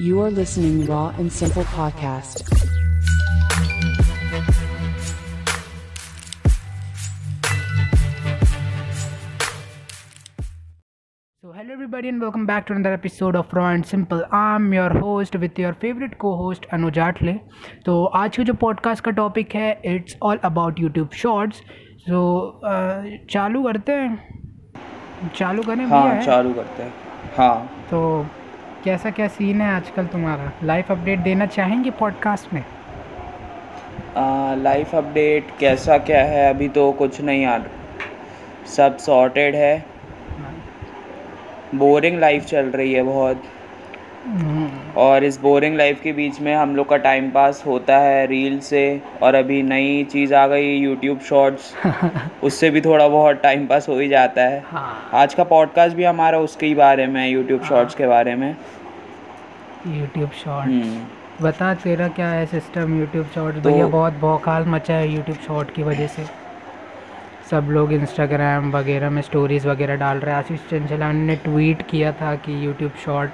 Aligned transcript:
You 0.00 0.20
are 0.22 0.30
listening 0.30 0.86
Raw 0.86 1.08
and 1.18 1.30
Simple 1.30 1.64
Podcast. 1.64 2.44
So 11.42 11.52
hello 11.52 11.72
everybody 11.72 12.08
and 12.08 12.20
welcome 12.20 12.44
back 12.46 12.66
to 12.66 12.72
another 12.74 12.92
episode 12.92 13.36
of 13.36 13.52
Raw 13.52 13.70
and 13.70 13.86
Simple. 13.86 14.24
I'm 14.30 14.72
your 14.72 14.90
host 14.90 15.36
with 15.36 15.58
your 15.58 15.72
favorite 15.84 16.16
co-host 16.24 16.66
अनुज 16.72 16.98
आठले 16.98 17.32
तो 17.86 18.04
आज 18.20 18.36
का 18.36 18.42
जो 18.42 18.54
podcast 18.64 19.04
का 19.04 19.10
topic 19.20 19.54
है 19.54 19.70
it's 19.94 20.16
all 20.22 20.38
about 20.44 20.80
YouTube 20.80 21.10
shorts 21.22 21.62
so 22.08 22.20
चालू 23.30 23.62
करते 23.62 23.92
हैं 23.92 25.30
चालू 25.36 25.62
करें 25.62 25.86
भैया 25.88 26.00
हाँ 26.00 26.14
है? 26.14 26.24
चालू 26.26 26.52
करते 26.54 26.82
हैं 26.82 26.92
हाँ 27.36 27.86
तो 27.90 28.00
कैसा 28.84 29.10
क्या 29.10 29.26
सीन 29.28 29.60
है 29.60 29.74
आजकल 29.76 30.06
तुम्हारा? 30.06 30.50
लाइफ 30.62 30.90
अपडेट 30.90 31.18
देना 31.18 31.46
चाहेंगे 31.46 31.90
पॉडकास्ट 31.90 32.52
में? 32.54 32.64
लाइफ 34.62 34.94
अपडेट 34.94 35.48
कैसा 35.60 35.98
क्या 35.98 36.24
है 36.24 36.48
अभी 36.48 36.68
तो 36.68 36.90
कुछ 36.92 37.20
नहीं 37.20 37.42
यार। 37.42 37.70
सब 38.66 38.96
सॉर्टेड 38.98 39.54
है। 39.54 39.84
बोरिंग 41.74 42.18
लाइफ 42.18 42.44
चल 42.44 42.70
रही 42.70 42.92
है 42.92 43.02
बहुत। 43.02 43.42
और 44.96 45.24
इस 45.24 45.40
बोरिंग 45.40 45.76
लाइफ 45.76 46.00
के 46.02 46.12
बीच 46.12 46.40
में 46.40 46.54
हम 46.54 46.76
लोग 46.76 46.88
का 46.88 46.96
टाइम 46.96 47.30
पास 47.30 47.62
होता 47.66 47.98
है 47.98 48.26
रील 48.26 48.60
से 48.60 49.02
और 49.22 49.34
अभी 49.34 49.62
नई 49.62 50.04
चीज़ 50.04 50.34
आ 50.34 50.46
गई 50.46 50.76
यूट्यूब 50.76 51.20
शॉर्ट्स 51.20 51.74
उससे 52.42 52.70
भी 52.70 52.80
थोड़ा 52.80 53.08
बहुत 53.08 53.42
टाइम 53.42 53.66
पास 53.66 53.88
हो 53.88 53.98
ही 53.98 54.08
जाता 54.08 54.42
है। 54.42 54.62
हाँ। 54.66 55.10
आज 55.14 55.34
का 55.34 55.44
पॉडकास्ट 55.44 55.96
भी 55.96 56.04
हमारा 56.04 56.38
उसके 56.38 56.66
ही 56.66 56.74
बारे 56.74 57.06
में 57.06 57.28
यूट्यूब 57.28 57.62
शॉर्ट्स 57.62 57.94
के 57.94 58.06
बारे 58.06 58.34
में। 58.34 58.56
यूट्यूब 59.86 60.30
शॉर्ट्स 60.30 60.72
हम्म, 60.72 61.00
बता 61.42 61.74
तेरा 61.74 62.08
क्या 62.08 62.28
है 62.28 62.46
सिस्टम 62.46 63.00
यूट्यूब 63.00 63.26
शॉर्ट्स 63.34 63.62
तो- 63.62 63.72
भैया 63.72 63.86
बहुत 63.86 64.12
भौकाल 64.12 64.64
मचा 64.66 64.94
है 64.94 65.08
यूट्यूब 65.08 65.38
शॉर्ट 65.38 65.74
की 65.74 65.82
वजह 65.82 66.06
से। 66.06 66.24
सब 67.50 67.66
लोग 67.70 67.92
इंस्टाग्राम 67.92 68.70
वगैरह 68.70 69.10
में 69.10 69.22
स्टोरीज 69.22 69.66
वगैरह 69.66 69.96
डाल 69.96 70.18
रहे 70.18 70.34
हैं। 70.34 70.38
आशीष 70.38 70.60
चंचलान 70.60 71.16
ने 71.16 71.36
ट्वीट 71.36 71.82
किया 71.82 72.12
था 72.12 72.34
कि 72.34 72.66
यूट्यूब 72.66 72.92
शॉर्ट 73.04 73.30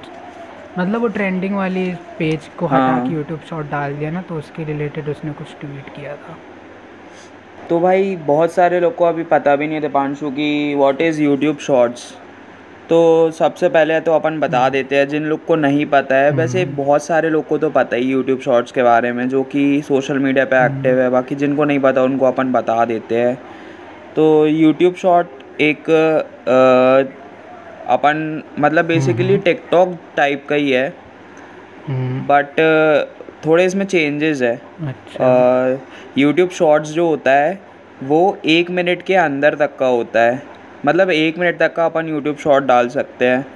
मतलब 0.78 1.00
वो 1.00 1.08
ट्रेंडिंग 1.08 1.54
वाली 1.56 1.90
पेज 2.18 2.48
को 2.58 2.66
हटा 2.66 2.76
हाँ। 2.76 3.06
के 3.06 3.14
यूट्यूब 3.14 3.40
शॉर्ट 3.50 3.70
डाल 3.70 3.94
दिया 3.94 4.10
ना 4.10 4.22
तो 4.22 4.34
उसके 4.34 4.64
रिलेटेड 4.64 5.08
उसने 5.08 5.32
कुछ 5.32 5.54
ट्वीट 5.60 5.88
किया 5.96 6.16
था। 6.16 6.36
तो 7.68 7.80
भाई 7.80 8.14
बहुत 8.16 8.52
सारे 8.52 8.80
लोग 8.80 8.94
को 8.96 9.04
अभी 9.04 9.22
पता 9.24 9.56
भी 9.56 9.66
नहीं 9.66 9.80
था 9.80 9.88
पांशु 9.88 10.30
की 10.30 10.74
व्हाट 10.74 11.00
इज़ 11.02 11.22
यूट्यूब 11.22 11.58
शॉर्ट्स 11.58 12.12
तो 12.88 12.98
सबसे 13.30 13.68
पहले 13.68 14.00
तो 14.00 14.12
अपन 14.12 14.38
बता 14.40 14.68
देते 14.68 14.96
हैं 14.96 15.08
जिन 15.08 15.22
लोग 15.22 15.44
को 15.44 15.56
नहीं 15.56 15.86
पता 15.86 16.16
है 16.16 16.30
वैसे 16.30 16.64
बहुत 16.64 17.02
सारे 17.02 17.30
लोग 17.30 17.46
को 17.46 17.58
तो 17.58 17.70
पता 17.70 17.96
ही 17.96 18.10
यूट्यूब 18.10 18.40
शॉर्ट्स 18.40 18.72
के 18.72 18.82
बारे 18.82 19.12
में 19.12 19.28
जो 19.28 19.42
कि 19.42 19.82
सोशल 19.88 20.18
मीडिया 20.18 20.44
पे 20.44 20.64
एक्टिव 20.66 21.00
है 21.00 21.08
बाकी 21.10 21.34
जिनको 21.34 21.64
नहीं 21.64 21.78
पता 21.78 22.02
उनको 22.02 22.26
अपन 22.26 22.52
बता 22.52 22.84
देते 22.84 23.18
हैं। 23.18 23.34
तो 24.16 24.46
यूट्यूब 24.46 24.94
शॉर्ट 24.94 25.60
एक 25.60 25.90
अ, 25.90 27.25
अपन 27.88 28.42
मतलब 28.58 28.84
बेसिकली 28.84 29.36
टिकटॉक 29.38 29.96
टाइप 30.16 30.46
का 30.48 30.54
ही 30.54 30.70
है। 30.70 30.88
हम्म, 31.86 32.20
बट 32.26 32.60
थोड़े 33.46 33.64
इसमें 33.64 33.84
चेंजेस 33.86 34.42
है। 34.42 34.52
यूट्यूब 36.18 36.48
अच्छा 36.48 36.56
शॉर्ट्स 36.56 36.90
जो 36.90 37.06
होता 37.08 37.32
है 37.32 37.58
वो 38.02 38.38
एक 38.44 38.70
मिनट 38.70 39.02
के 39.02 39.14
अंदर 39.14 39.54
तक 39.54 39.76
का 39.78 39.86
होता 39.86 40.20
है। 40.20 40.42
मतलब 40.86 41.10
एक 41.10 41.38
मिनट 41.38 41.58
तक 41.58 41.74
का 41.74 41.84
अपन 41.86 42.08
यूट्यूब 42.08 42.36
शॉर्ट 42.36 42.64
डाल 42.64 42.88
सकते 42.88 43.26
हैं। 43.26 43.46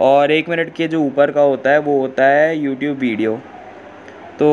और 0.00 0.30
एक 0.30 0.48
मिनट 0.48 0.72
के 0.74 0.88
जो 0.88 1.00
ऊपर 1.00 1.30
का 1.30 1.40
होता 1.42 1.70
है 1.70 1.78
वो 1.78 2.00
होता 2.00 2.24
है 2.24 2.56
यूट्यूब 2.58 2.98
वीडियो 2.98 3.40
तो 4.40 4.46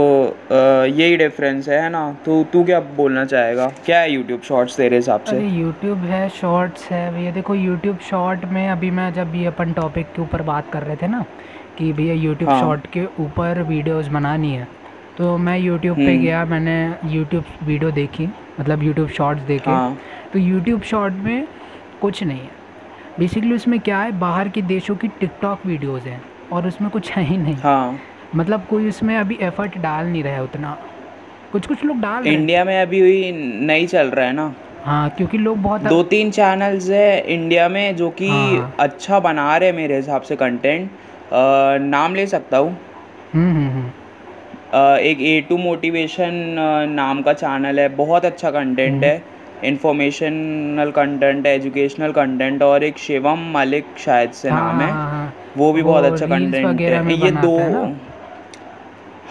यही 0.88 1.18
डिफरेंस 1.18 1.68
है 1.70 1.90
ना? 1.90 2.02
तो 2.26 2.44
तू 2.54 2.64
क्या 2.64 2.80
बोलना 2.96 3.24
चाहेगा? 3.26 3.68
क्या 3.86 4.00
है 4.00 4.12
यूट्यूब 4.12 4.42
शॉर्ट्स 4.42 4.76
तेरे 4.78 4.96
हिसाब 4.96 5.24
से? 5.24 5.36
अरे 5.36 5.48
यूट्यूब 5.50 5.98
है 6.06 6.28
शॉर्ट्स 6.30 6.90
है। 6.92 7.12
भैया 7.14 7.32
देखो 7.32 7.56
यूट्यूब 7.56 8.00
शॉर्ट 8.10 8.44
में 8.46 8.68
अभी 8.70 8.90
मैं 8.92 9.12
जब 9.14 9.36
ये 9.36 9.46
अपन 9.46 9.72
टॉपिक 9.74 10.08
के 10.16 10.22
ऊपर 10.22 10.42
बात 10.42 10.72
कर 10.72 10.84
रहे 10.84 10.96
थे 10.96 11.08
ना 11.08 11.24
कि 11.78 11.92
भैया 11.94 12.14
यूट्यूब 12.14 12.50
हाँ। 12.50 12.60
शॉर्ट 12.62 12.88
के 12.94 13.06
ऊपर 13.20 13.62
वीडियोस 13.70 14.08
बनानी 14.08 14.52
है 14.54 14.68
तो 15.18 15.38
मैं 15.38 15.58
यूट्यूब 15.60 15.98
पे 15.98 16.04
हम्म। 16.04 16.22
गया 16.24 16.44
मैंने 16.46 16.76
यूट्यूब 17.14 17.44
वीडियो 17.64 17.92
देखी 17.92 18.28
मतलब 18.60 18.84
यूट्यूब 18.84 19.10
शॉर्ट्स 19.10 19.44
देखे। 19.44 19.72
हाँ। 19.72 19.98
तो 20.34 20.40
यूट्यूब 20.40 20.82
शॉर्ट 20.82 21.14
में 21.24 21.48
कुछ 22.02 22.24
नहीं 22.24 22.40
है। 22.40 22.52
बेसिकली 23.20 23.54
उसमें 23.56 23.80
क्या 23.80 24.00
है 24.00 24.12
बाहर 24.20 24.50
के 24.50 24.62
देशों 24.64 24.96
की 24.96 25.08
टिकटॉक 25.20 25.66
वीडियोज़ 25.66 26.08
हैं 26.08 26.22
और 26.54 26.68
उसमें 26.68 26.90
कुछ 26.92 27.12
है 27.12 27.24
ही 27.24 27.38
नहीं। 27.38 27.56
हाँ। 27.56 28.00
मतलब 28.36 28.66
कोई 28.70 28.88
उसमें 28.90 29.16
अभी 29.18 29.38
एफर्ट 29.42 29.78
डाल 29.78 30.06
नहीं 30.06 30.24
रहा 30.24 30.34
है 30.34 30.44
उतना। 30.44 30.78
कुछ 31.52 31.68
कुछ 31.68 31.84
लोग 31.86 32.00
डाल 32.02 32.28
इंडिया 32.28 32.64
में 32.66 32.82
अभी 32.82 33.00
हुई 33.00 33.32
नहीं 33.66 33.88
चल 33.88 34.08
रहा 34.08 34.26
है 34.26 34.34
ना। 34.34 34.54
हाँ 34.84 35.10
क्योंकि 35.10 35.38
लोग 35.38 35.58
बहुत 35.62 35.82
दो 35.84 36.02
तीन 36.06 36.32
चैनल्स 36.32 36.90
है 36.90 37.20
इंडिया 37.34 37.68
में 37.70 37.96
जो 37.96 38.10
कि 38.10 38.30
हाँ। 38.30 38.76
अच्छा 38.80 39.20
बना 39.20 39.56
रहे 39.58 39.72
मेरे 39.72 39.96
हिसाब 39.96 40.22
से 40.22 40.36
कंटेंट 40.36 40.90
नाम 41.84 42.16
ले 42.16 42.26
सकता 42.28 42.58
हूँ। 42.58 42.78
हम्म 43.34 43.56
हम्म 43.56 43.70
हम्म। 43.70 44.98
एक 45.00 45.22
ए 45.22 45.40
टू 45.50 45.58
मोटिवेशन 45.58 46.32
नाम 46.92 47.22
का 47.22 47.34
चैनल 47.34 47.80
है। 47.80 47.88
बहुत 47.96 48.26
अच्छा 48.26 48.52
कंटेंट 48.52 49.04
है। 49.04 49.22
इंफॉर्मेशनल 49.66 50.92
कंटेंट 50.96 51.48
है 51.48 51.54
एजुकेशनल 51.56 52.12
कंटेंट 52.12 52.64
और 52.64 52.84
एक 52.84 52.98
शिवम 52.98 53.52
मलिक 53.54 53.86
शायद 54.00 54.32
से 54.32 54.50
नाम 54.50 54.80
है। 54.82 54.90
हाँ, 54.92 55.10
हाँ, 55.12 55.34
वो 55.58 55.72
भी 55.74 55.82
वो 55.82 55.92
बहुत 55.92 56.06
अच्छा 56.06 56.26
कंटेंट 56.28 56.82
है। 56.82 57.16
ये 57.16 57.32
दो 57.32 57.58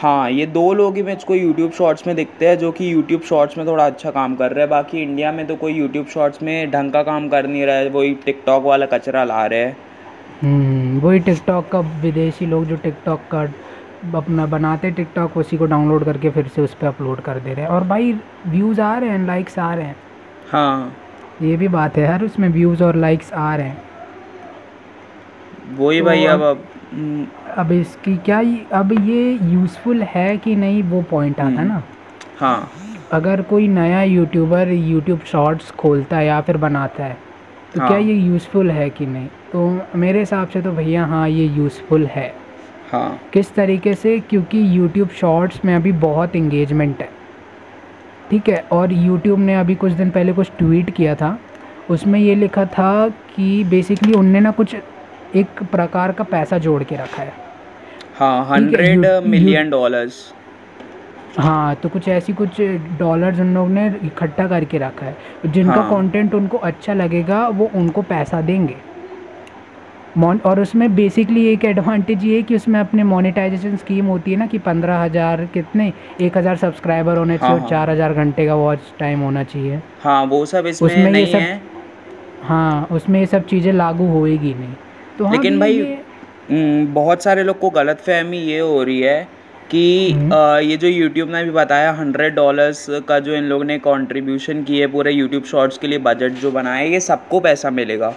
है 0.03 0.35
ये 0.35 0.47
दो 0.47 0.73
लोग 0.75 0.97
ही 0.97 1.03
मुझको 1.03 1.35
यूट्यूब 1.35 1.71
शॉर्ट्स 1.73 2.07
में 2.07 2.15
दिखते 2.17 2.49
हैं 2.49 2.59
जो 2.59 2.71
कि 2.73 2.93
यूट्यूब 2.93 3.21
शॉर्ट्स 3.21 3.59
में 3.59 3.67
थोड़ा 3.67 3.87
अच्छा 3.87 4.11
काम 4.11 4.35
कर 4.37 4.51
रहे 4.51 4.61
हैं। 4.61 4.71
बाकी 4.71 5.03
इंडिया 5.03 5.31
में 5.33 5.47
तो 5.47 5.57
कोई 5.57 5.73
यूट्यूब 5.73 6.07
शॉर्ट्स 6.07 6.43
में 6.43 6.71
ढंग 6.71 6.93
का 6.93 7.03
काम 7.03 7.29
कर 7.29 7.47
नहीं 7.47 7.65
रहा 7.67 7.77
है 7.77 7.89
वही 7.91 8.15
टिकटॉक 8.27 8.65
वाला 8.65 8.87
कचरा 8.87 9.25
ला 9.25 9.45
रहे 9.47 9.65
हैं। 9.65 9.77
हम्म, 10.43 11.01
वही 11.01 11.19
टिकटॉक 11.21 11.69
का 11.69 11.81
विदेशी 12.03 12.47
लोग 12.47 12.65
जो 12.65 12.77
टिकटॉक 12.77 13.21
का 13.35 13.43
अपना 14.15 14.47
बनाते 14.47 14.91
टिकटॉक 14.91 15.37
उसी 15.37 15.57
को 15.57 15.67
डाउनलोड 15.67 16.05
करके 16.05 16.31
फिर 16.31 16.49
से 16.49 16.63
उस 16.63 16.75
पर 16.75 16.87
अपलोड 16.87 17.21
कर 17.21 17.39
दे 17.39 17.55
रहे 17.55 17.65
हैं। 17.65 17.73
और 17.73 17.85
भाई 17.85 18.13
व्यूज़ 18.47 18.81
आ 18.81 18.99
रहे 18.99 19.11
हैं 19.11 19.27
लाइक्स 19.27 19.59
आ 19.59 19.75
रहे 19.75 19.85
हैं। 19.85 19.97
हाँ। 20.51 20.97
ये 21.43 21.57
भी 21.57 21.69
बात 21.69 21.97
है 21.97 22.05
यार 22.05 22.25
उसमें 22.25 22.49
व्यूज़ 22.49 22.83
और 22.85 22.97
लाइक्स 22.97 23.33
आ 23.33 23.55
रहे 23.57 23.67
हैं। 23.67 23.83
वही 25.79 25.99
तो 25.99 26.05
भाई 26.05 26.25
अब 26.25 26.65
अब- 27.57 27.71
हम्म, 27.71 27.81
इसकी 27.81 28.17
क्या 28.17 28.39
अब 28.73 28.93
ये 28.93 29.39
यूज़फुल 29.43 30.03
है 30.03 30.37
कि 30.37 30.57
नहीं 30.57 30.83
वो 30.83 31.03
पॉइंट 31.03 31.41
आता 31.41 31.61
है 31.61 31.69
ना? 31.69 31.83
हाँ। 32.41 32.71
अगर 33.13 33.43
कोई 33.43 33.69
नया 33.69 34.03
यूट्यूबर 34.03 34.69
यूट्यूब 34.69 35.21
शॉर्ट्स 35.21 35.71
खोलता 35.71 36.17
है 36.17 36.27
या 36.27 36.41
फिर 36.41 36.57
बनाता 36.57 37.05
है 37.05 37.17
तो 37.75 37.81
हाँ। 37.81 37.89
क्या। 37.89 37.99
ये 37.99 38.15
यूज़फुल 38.15 38.71
है 38.71 38.91
कि 38.91 39.07
नहीं? 39.07 39.27
तो 39.27 39.81
मेरे 39.95 40.19
हिसाब 40.19 40.49
से 40.49 40.63
तो 40.63 40.73
भैया 40.73 41.05
हाँ 41.05 41.29
ये 41.29 41.45
यूज़फुल 41.47 42.07
है। 42.07 42.35
हाँ। 42.93 43.21
किस 43.33 43.55
तरीके 43.55 43.95
से? 43.95 44.21
क्योंकि 44.21 44.79
यूट्यूब 44.79 45.09
शॉर्ट्स 45.09 45.65
में 45.65 45.77
अभी 45.77 45.93
बहुत 45.93 46.37
इंगेजमेंट 46.37 47.01
है। 47.01 47.09
ठीक 48.31 48.49
है 48.49 48.65
और 48.73 48.93
यूट्यूब 48.93 49.39
ने 49.39 49.55
अभी 49.55 49.75
कुछ 49.75 49.93
दिन 49.93 50.11
पहले 50.11 50.33
कुछ 50.33 50.53
ट्वीट 50.59 50.91
किया 50.91 51.15
था। 51.15 51.39
उसमें 51.91 52.21
ये 52.21 52.35
लिखा 52.35 52.65
था 52.65 53.09
कि 53.09 53.65
बेसिकली 53.65 54.13
उनने 54.13 54.41
ना 54.41 54.51
कुछ 54.51 54.77
एक 55.35 55.47
प्रकार 55.63 56.13
का 56.13 56.25
पैसा 56.25 56.59
जोड़ 56.59 56.83
के 56.83 56.97
रखा 56.97 57.23
है। 57.23 57.46
हाँ 58.19 58.45
हंड्रेड 58.51 59.05
यू- 59.05 59.15
यू- 59.15 59.27
मिलियन 59.27 59.71
डॉलर्स 59.71 60.33
हाँ 61.39 61.75
तो 61.75 61.89
कुछ 61.89 62.09
ऐसी 62.09 62.33
कुछ 62.33 62.61
डॉलर्स 62.99 63.41
उन 63.41 63.55
लोग 63.55 63.69
ने 63.69 63.87
इकट्ठा 64.05 64.47
करके 64.49 64.79
रखा 64.79 65.07
है। 65.07 65.17
जिनका 65.47 65.81
हाँ। 65.81 65.91
कंटेंट 65.91 66.35
उनको 66.35 66.57
अच्छा 66.57 66.95
लगेगा 66.95 67.49
वो 67.49 67.71
उनको 67.75 68.03
पैसा 68.03 68.41
देंगे। 68.41 68.77
मोन 70.19 70.41
और 70.47 70.61
उसमें 70.61 70.95
बेसिकली 70.95 71.47
एक 71.47 71.65
एडवांटेज 71.65 72.25
ये 72.25 72.37
है 72.37 72.43
कि 72.43 72.57
उसमें 72.57 72.81
अपने 72.81 73.03
मोनेटाइजेशन 73.05 73.77
स्कीम 73.77 74.07
होती 74.07 74.31
है 74.31 74.37
ना 74.37 74.47
कि 74.47 74.59
पंद्रह 74.59 74.99
हज़ार 74.99 75.45
कितने 75.45 75.93
एक 76.21 76.39
हज़ार 76.39 76.57
सब्सक्राइबर 76.57 77.17
होने 77.17 77.39
चाहिए 77.39 77.53
हाँ, 77.55 77.55
और 77.57 77.61
हाँ। 77.61 77.71
चार 77.71 77.91
हज़ार 77.91 78.13
घंटे 78.15 78.47
का 78.47 78.55
वॉच 78.55 78.79
टाइम 78.99 79.21
होना 79.21 79.43
चाहिए। 79.45 79.81
हाँ 80.03 80.25
वो 80.25 80.47
सब 80.47 80.67
इसमें 80.67 80.91
उसमें 80.91 81.05
ये 81.05 81.11
नहीं 81.11 81.27
सब 81.27 81.39
है। 81.39 81.61
हाँ 82.43 82.89
उसमें 82.91 83.21
ये 83.21 83.27
सब 83.27 83.47
चीज़ें 83.47 83.73
लागू 83.73 84.07
होएगी 84.07 84.55
नहीं। 84.55 84.75
तो 85.19 85.25
हाँ 85.25 85.33
लेकिन 85.33 85.61
भाई 85.61 85.73
ये- 85.73 85.99
बहुत 86.51 87.23
सारे 87.23 87.43
लोग 87.43 87.59
को 87.59 87.71
गलत 87.71 88.01
फहमी 88.01 88.39
ये 88.39 88.59
हो 88.59 88.83
रही 88.83 89.01
है 89.01 89.29
कि 89.71 90.13
आ, 90.33 90.59
ये 90.59 90.77
जो 90.77 90.89
यूट्यूब 90.89 91.31
ने 91.31 91.43
भी 91.45 91.51
बताया 91.51 91.91
हंड्रेड 91.93 92.35
डॉलर्स 92.35 92.87
का 93.09 93.19
जो 93.19 93.35
इन 93.35 93.45
लोगों 93.45 93.65
ने 93.65 93.79
कॉन्ट्रीब्यूशन 93.79 94.63
किए 94.63 94.87
पूरे 94.87 95.13
यूट्यूब 95.13 95.45
शॉर्ट्स 95.45 95.79
के 95.79 95.87
लिए 95.87 95.99
बजट 95.99 96.33
जो 96.33 96.51
बनाया 96.51 96.85
ये 96.85 97.01
सबको 97.01 97.41
पैसा 97.41 97.71
मिलेगा। 97.71 98.15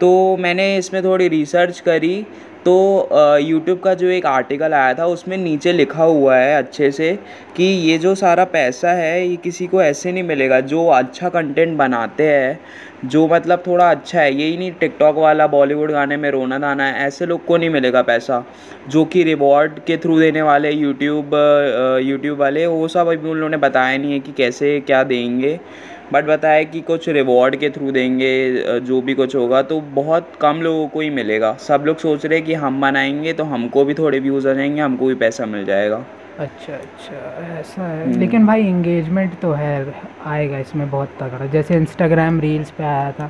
तो 0.00 0.36
मैंने 0.36 0.76
इसमें 0.76 1.02
थोड़ी 1.04 1.28
रिसर्च 1.28 1.80
करी 1.80 2.26
तो 2.64 3.38
यूट्यूब 3.40 3.78
का 3.80 3.92
जो 3.94 4.06
एक 4.08 4.26
आर्टिकल 4.26 4.74
आया 4.74 4.92
था, 4.94 5.06
उसमें 5.06 5.36
नीचे 5.38 5.72
लिखा 5.72 6.04
हुआ 6.04 6.36
है 6.36 6.56
अच्छे 6.56 6.90
से 6.90 7.12
कि 7.56 7.64
ये 7.64 7.98
जो 7.98 8.14
सारा 8.14 8.44
पैसा 8.46 8.92
है, 8.92 9.28
ये 9.28 9.36
किसी 9.36 9.66
को 9.66 9.82
ऐसे 9.82 10.12
नहीं 10.12 10.22
मिलेगा, 10.22 10.60
जो 10.60 10.86
अच्छा 10.88 11.28
कंटेंट 11.28 11.76
बनाते 11.78 12.26
हैं, 12.26 12.58
जो 13.04 13.26
मतलब 13.28 13.62
थोड़ा 13.66 13.90
अच्छा 13.90 14.20
है, 14.20 14.34
यही 14.34 14.56
नहीं 14.56 14.70
टिकटॉक 14.80 15.16
वाला 15.16 15.46
बॉलीवुड 15.46 15.90
गाने 15.90 16.16
में 16.16 16.30
रोना 16.30 16.58
दाना 16.58 16.86
है, 16.86 17.06
ऐसे 17.06 17.26
लोग 17.26 17.44
को 17.46 17.56
नहीं 17.56 17.70
मिलेगा 17.70 18.02
पैसा, 18.02 18.44
जो 18.88 19.04
कि 19.04 19.22
रिवॉर्ड 19.24 19.78
के 19.86 19.96
थ्रू 19.96 20.18
देने 20.20 20.42
वाले 20.42 20.70
यूट्यूब 20.70 21.34
यूट्यूब 22.04 22.38
वाले, 22.38 22.66
वो 22.66 22.88
सब 22.88 23.08
अभी 23.08 23.28
उन 23.30 23.36
लोगों 23.36 23.50
ने 23.50 23.56
बताया 23.58 23.98
नहीं 23.98 24.12
है 24.12 24.20
कि 24.20 24.32
कैसे, 24.32 24.78
क्या 24.80 25.02
देंगे। 25.04 25.58
बट 26.12 26.24
बताया 26.24 26.62
कि 26.62 26.80
कुछ 26.80 27.08
रिवॉर्ड 27.08 27.56
के 27.56 27.70
थ्रू 27.70 27.90
देंगे 27.90 28.80
जो 28.80 29.00
भी 29.02 29.14
कुछ 29.14 29.34
होगा 29.36 29.62
तो 29.62 29.80
बहुत 29.94 30.32
कम 30.40 30.60
लोगों 30.62 30.86
को 30.88 31.00
ही 31.00 31.10
मिलेगा। 31.10 31.52
सब 31.60 31.84
लोग 31.86 31.98
सोच 31.98 32.26
रहे 32.26 32.38
हैं 32.38 32.46
कि 32.46 32.54
हम 32.54 32.80
बनाएँगे 32.80 33.32
तो 33.32 33.44
हमको 33.44 33.84
भी 33.84 33.94
थोड़े 33.94 34.18
व्यूज़ 34.18 34.48
आ 34.48 34.52
जाएँगे 34.52 34.80
हमको 34.80 35.06
भी 35.06 35.14
पैसा 35.14 35.46
मिल 35.46 35.64
जाएगा। 35.64 36.04
अच्छा 36.38 36.72
अच्छा 36.72 37.16
ऐसा 37.58 37.86
है। 37.86 38.12
लेकिन 38.18 38.46
भाई 38.46 38.66
इंगेजमेंट 38.68 39.38
तो 39.42 39.52
है 39.52 39.94
आएगा 40.26 40.58
इसमें 40.58 40.88
बहुत 40.90 41.16
तगड़ा। 41.20 41.46
जैसे 41.46 41.74
इंस्टाग्राम 41.74 42.40
रील्स 42.40 42.70
पे 42.70 42.84
आया 42.84 43.10
था। 43.12 43.26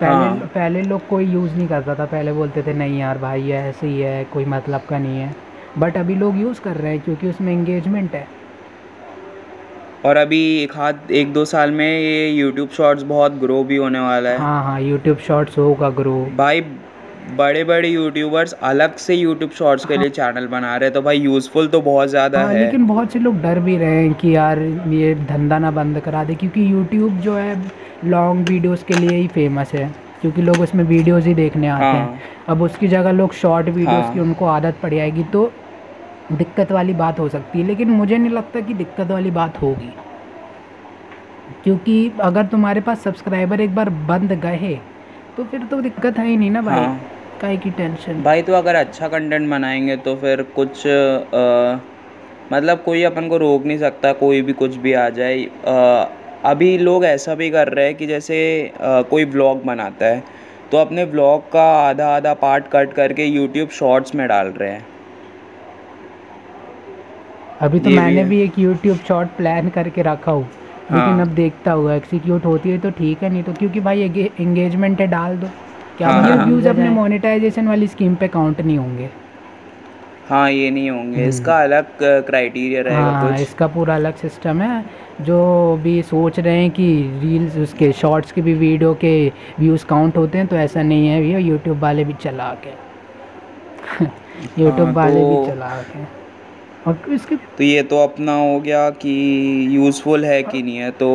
पहले 0.00 0.14
हाँ। 0.14 0.50
पहले 0.54 0.82
लोग 0.82 1.06
कोई 1.08 1.24
यूज़ 1.24 1.54
नहीं 1.54 1.66
करता 1.68 1.94
था। 1.94 2.04
पहले 2.04 2.32
बोलते 2.32 2.62
थे 2.62 2.72
नहीं 2.74 2.98
यार 3.00 3.18
भाई 3.18 3.50
ऐसे 3.50 3.86
ही 3.86 4.00
है 4.00 4.24
कोई 4.24 4.44
मतलब 4.44 4.80
का 4.88 4.98
नहीं 4.98 5.18
है। 5.18 5.34
बट 5.78 5.96
अभी 5.96 6.14
लोग 6.14 6.40
यूज़ 6.40 6.60
कर 6.60 6.76
रहे 6.76 6.92
हैं 6.92 7.00
क्योंकि 7.00 7.28
उसमें 7.28 7.52
इंगेजमेंट 7.52 8.14
है। 8.14 8.26
और 10.04 10.16
अभी 10.16 10.40
एक 10.62 10.72
हाथ 10.76 11.10
एक 11.12 11.32
दो 11.32 11.44
साल 11.44 11.70
में 11.72 11.86
ये 11.86 12.28
यूट्यूब 12.30 12.68
शॉर्ट्स 12.70 13.02
बहुत 13.02 13.32
ग्रो 13.40 13.62
भी 13.64 13.76
होने 13.76 14.00
वाला 14.00 14.30
है। 14.30 14.38
हाँ 14.38 14.62
हाँ 14.64 14.80
यूट्यूब 14.80 15.18
शॉर्ट्स 15.18 15.58
होगा 15.58 15.90
ग्रो 16.00 16.16
भाई 16.36 16.60
बड़े 17.36 17.62
बड़े 17.64 17.88
यूट्यूबर्स 17.88 18.52
अलग 18.62 18.96
से 18.96 19.14
यूट्यूब 19.14 19.50
शॉर्ट्स 19.50 19.84
के 19.84 19.96
लिए 19.96 20.10
चैनल 20.10 20.46
बना 20.46 20.76
रहे 20.76 20.86
हैं 20.88 20.94
तो 20.94 21.02
भाई 21.02 21.18
यूज़फुल 21.18 21.68
तो 21.68 21.80
बहुत 21.80 22.08
ज़्यादा 22.08 22.40
हाँ, 22.40 22.52
है। 22.52 22.64
लेकिन 22.64 22.86
बहुत 22.86 23.12
से 23.12 23.18
लोग 23.18 23.40
डर 23.42 23.60
भी 23.60 23.76
रहे 23.76 24.02
हैं 24.02 24.12
कि 24.14 24.34
यार 24.34 24.58
ये 24.90 25.14
धंधा 25.24 25.58
ना 25.58 25.70
बंद 25.70 26.00
करा 26.00 26.24
दे 26.24 26.34
क्योंकि 26.34 26.70
यूट्यूब 26.72 27.18
जो 27.20 27.34
है 27.34 27.56
लॉन्ग 28.04 28.48
वीडियोस 28.48 28.82
के 28.82 28.94
लिए 28.94 29.16
ही 29.16 29.26
फ़ेमस 29.28 29.72
है 29.74 29.90
क्योंकि 30.20 30.42
लोग 30.42 30.60
उसमें 30.60 30.84
वीडियोस 30.84 31.24
ही 31.24 31.34
देखने 31.34 31.68
आते 31.68 31.84
हाँ। 31.84 31.94
हैं। 31.94 32.20
अब 32.48 32.62
उसकी 32.62 32.88
जगह 32.88 33.12
लोग 33.12 33.32
शॉर्ट 33.34 33.68
वीडियोस 33.68 34.04
हाँ। 34.04 34.12
की 34.14 34.20
उनको 34.20 34.46
आदत 34.48 34.74
पड़ 34.82 34.94
जाएगी 34.94 35.22
तो 35.32 35.50
दिक्कत 36.32 36.72
वाली 36.72 36.92
बात 36.92 37.18
हो 37.20 37.28
सकती 37.28 37.60
है 37.60 37.66
लेकिन 37.66 37.90
मुझे 37.90 38.18
नहीं 38.18 38.30
लगता 38.30 38.60
कि 38.60 38.74
दिक्कत 38.74 39.10
वाली 39.10 39.30
बात 39.30 39.62
होगी। 39.62 39.92
क्योंकि 41.64 42.10
अगर 42.20 42.46
तुम्हारे 42.46 42.80
पास 42.80 43.02
सब्सक्राइबर 43.04 43.60
एक 43.60 43.74
बार 43.74 43.90
बंद 43.90 44.32
गए 44.32 44.78
तो 45.36 45.44
फिर 45.44 45.64
तो 45.64 45.80
दिक्कत 45.80 46.18
है 46.18 46.26
ही 46.26 46.36
नहीं 46.36 46.50
ना 46.50 46.62
भाई? 46.62 46.76
हाँ। 46.76 47.00
काहे 47.40 47.56
की 47.56 47.70
टेंशन 47.70 48.22
भाई 48.22 48.42
तो 48.42 48.52
अगर 48.52 48.74
अच्छा 48.74 49.08
कंटेंट 49.08 49.48
बनाएँगे 49.50 49.96
तो 49.96 50.14
फिर 50.16 50.42
कुछ 50.42 50.86
अ, 50.86 51.80
मतलब 52.52 52.82
कोई 52.84 53.02
अपन 53.02 53.28
को 53.28 53.36
रोक 53.36 53.64
नहीं 53.64 53.78
सकता 53.78 54.12
कोई 54.12 54.42
भी 54.42 54.52
कुछ 54.52 54.76
भी 54.76 54.92
आ 54.92 55.08
जाए। 55.08 55.44
अ, 55.44 56.08
अभी 56.44 56.78
लोग 56.78 57.04
ऐसा 57.04 57.34
भी 57.34 57.50
कर 57.50 57.68
रहे 57.68 57.86
हैं 57.86 57.94
कि 57.94 58.06
जैसे 58.06 58.38
अ, 58.80 59.02
कोई 59.02 59.24
ब्लॉग 59.24 59.64
बनाता 59.64 60.06
है 60.06 60.22
तो 60.72 60.78
अपने 60.78 61.04
ब्लॉग 61.04 61.50
का 61.52 61.62
आधा 61.88 62.06
आधा 62.16 62.34
पार्ट 62.34 62.64
कट 62.72 62.92
करके 62.92 63.24
यूट्यूब 63.24 63.68
शॉर्ट्स 63.68 64.14
में 64.14 64.28
डाल 64.28 64.46
रहे 64.46 64.70
हैं। 64.70 64.86
अभी 67.62 67.80
तो 67.80 67.90
ये 67.90 67.96
भी 67.96 68.02
मैंने 68.02 68.24
भी 68.24 68.40
एक 68.42 68.58
यूट्यूब 68.58 68.96
शॉर्ट 68.98 69.28
प्लान 69.28 69.68
करके 69.68 70.02
रखा 70.02 70.32
हूँ 70.32 70.42
लेकिन 70.92 70.98
हाँ। 70.98 71.20
अब 71.20 71.28
देखता 71.28 71.72
हुआ 71.72 71.94
एक्सिक्यूट 71.94 72.44
होती 72.44 72.70
है 72.70 72.78
तो 72.78 72.90
ठीक 72.90 73.22
है 73.22 73.30
नहीं 73.30 73.42
तो 73.42 73.52
क्योंकि 73.52 73.80
भाई 73.80 74.00
एंगेजमेंट 74.40 75.00
है 75.00 75.06
डाल 75.06 75.36
दो। 75.36 75.46
क्या 75.98 76.08
हाँ, 76.08 76.22
हाँ, 76.22 76.46
व्यूज़ 76.46 76.68
अपने 76.68 76.88
मोनेटाइजेशन 76.88 77.68
वाली 77.68 77.86
स्कीम 77.86 78.14
पे 78.14 78.28
काउंट 78.28 78.60
नहीं 78.60 78.78
होंगे। 78.78 79.10
हाँ 80.28 80.50
ये 80.50 80.70
नहीं 80.70 80.90
होंगे। 80.90 81.24
इसका 81.24 81.62
अलग 81.62 81.86
क्राइटेरिया 82.02 82.82
रहेगा 82.82 83.00
हम्म। 83.00 83.14
हाँ 83.14 83.30
कुछ। 83.32 83.40
इसका 83.40 83.66
पूरा 83.66 83.94
अलग 83.94 84.14
सिस्टम 84.14 84.60
है। 84.62 84.84
जो 85.20 85.76
भी 85.82 86.02
सोच 86.02 86.40
रहे 86.40 86.60
हैं 86.60 86.70
कि 86.70 87.18
रील्स 87.22 87.56
उसके 87.56 87.92
शॉर्ट्स 87.92 88.32
के 88.32 88.40
भी 88.40 88.54
वीडियो 88.54 88.94
के 88.94 89.32
व्यूज़ 89.60 89.86
काउंट 89.86 90.16
होते 90.16 90.38
हैं 90.38 90.46
तो 90.46 90.56
ऐसा 90.56 90.82
नहीं 90.82 91.08
है 91.08 91.20
भैया। 91.20 91.38
यूट्यूब 91.38 91.78
वाले 91.78 92.04
भी 92.04 92.12
चला 92.12 92.56
के। 92.64 92.70
यूट्यूब 94.62 94.86
हाँ, 94.86 94.94
वाले 94.94 95.14
भी 95.14 95.34
तो- 95.36 95.48
चला 95.48 95.68
के। 95.68 96.23
और 96.86 97.12
इसके 97.12 97.36
तो 97.36 97.64
ये 97.64 97.82
तो 97.82 98.02
अपना 98.02 98.34
हो 98.36 98.58
गया 98.60 98.88
कि 98.90 99.14
यूज़फुल 99.70 100.24
है 100.24 100.42
कि 100.42 100.62
नहीं 100.62 100.76
है 100.76 100.90
तो 100.90 101.08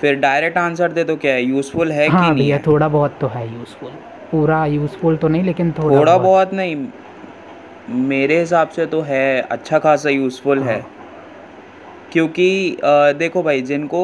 फिर 0.00 0.14
डायरेक्ट 0.14 0.58
आंसर 0.58 0.92
दे 0.92 1.04
तो 1.04 1.16
क्या 1.16 1.32
है 1.32 1.44
यूज़फुल 1.44 1.92
है 1.92 2.08
हाँ 2.08 2.28
कि 2.28 2.34
नहीं 2.34 2.50
है 2.50 2.58
थोड़ा 2.58 2.88
बहुत 2.88 3.16
तो 3.20 3.26
है 3.26 3.46
यूज़फुल 3.54 3.90
पूरा 4.30 4.64
यूज़फुल 4.66 5.16
तो 5.16 5.28
नहीं 5.28 5.42
लेकिन 5.42 5.72
थोड़ा, 5.72 5.98
थोड़ा 5.98 6.16
बहुत 6.18 6.22
बहुत 6.22 6.54
नहीं 6.54 6.86
मेरे 8.08 8.40
हिसाब 8.40 8.68
से 8.68 8.86
तो 8.86 9.00
है 9.00 9.40
अच्छा 9.40 9.78
खासा 9.78 10.10
यूज़फुल 10.10 10.58
हाँ। 10.58 10.68
है। 10.68 10.84
क्योंकि 12.12 12.76
देखो 13.18 13.42
भाई 13.42 13.62
जिनको 13.62 14.02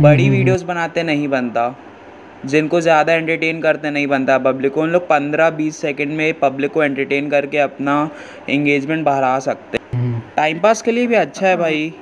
बड़ी 0.00 0.26
हम्म। 0.26 0.36
वीडियोस 0.36 0.62
बनाते 0.62 1.02
नहीं 1.02 1.28
बनता 1.28 1.74
जिनको 2.44 2.80
ज़्यादा 2.80 3.12
एंटरटेन 3.12 3.60
करते 3.60 3.90
नहीं 3.90 4.06
बनता 4.06 4.38
पब्लिक 4.38 4.72
को 4.74 4.82
उन 4.82 4.90
लोग 4.90 5.08
पंद्रह 5.08 5.50
बीस 5.50 5.76
सेकेंड 5.76 6.12
में 6.12 6.32
पब्लिक 6.38 6.72
को 6.72 6.82
एंटरटेन 6.82 7.30
करके 7.30 7.58
अपना 7.58 8.10
एंगेजमेंट 8.48 9.04
बढ़ा 9.04 9.38
सकते 9.38 9.78
हम्म। 9.78 9.79
टाइम 10.40 10.58
पास 10.58 10.80
के 10.82 10.92
लिए 10.92 11.06
भी 11.06 11.14
अच्छा 11.14 11.46
है 11.46 11.56
भाई। 11.56 11.92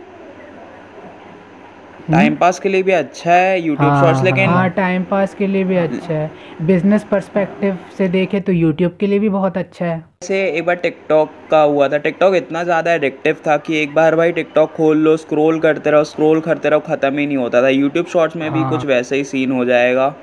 टाइम 2.11 2.35
पास 2.37 2.59
के 2.61 2.69
लिए 2.69 2.83
भी 2.83 2.93
अच्छा 2.93 3.33
है 3.33 3.61
यूट्यूब 3.61 3.95
शॉर्ट्स 4.01 4.23
लेकिन 4.25 4.49
हाँ 4.49 4.69
टाइम 4.71 5.05
पास 5.05 5.35
के 5.35 5.47
लिए 5.47 5.65
भी 5.65 5.77
अच्छा 5.77 6.13
है। 6.13 6.31
बिज़नेस 6.63 7.05
पर्सपेक्टिव 7.05 7.79
से 7.99 8.09
देखे 8.09 8.41
तो 8.41 8.53
यूट्यूब 8.53 8.97
के 9.01 9.07
लिए 9.07 9.19
भी 9.19 9.29
बहुत 9.29 9.57
अच्छा 9.57 9.87
है। 9.87 9.99
जैसे 10.23 10.43
एक 10.49 10.67
बार 10.67 10.77
टिकटॉक 10.77 11.33
का 11.51 11.63
हुआ 11.63 11.89
था। 11.89 11.99
टिकटॉक 11.99 12.35
इतना 12.35 12.63
ज़्यादा 12.65 12.93
एडिक्टिव 12.93 13.37
था 13.47 13.57
कि 13.59 13.83
एक 13.83 13.95
बार 13.95 14.17
भाई 14.17 14.33
टिकटॉक 14.33 14.73
खोल 14.73 14.99
लो 14.99 15.17
स्क्रॉल 15.17 15.59
करते 15.61 15.91
रहो 15.91 16.05
स्क्रॉल 16.05 16.41
करते 16.41 16.69
रहो 16.69 16.81
ख़त्म 16.87 17.19
ही 17.19 17.27
नहीं 17.27 17.37
होता 17.37 17.63
था। 17.63 17.69
यूट्यूब 17.69 18.07
शॉर्ट्स 18.07 18.37
में 18.37 18.51
भी 18.53 18.59
हाँ। 18.61 18.71
कुछ 18.71 18.87
वैसे 18.87 19.17
ही 19.17 19.25
सीन 19.25 19.53
हो 19.53 19.65
जाएगा। 19.65 20.15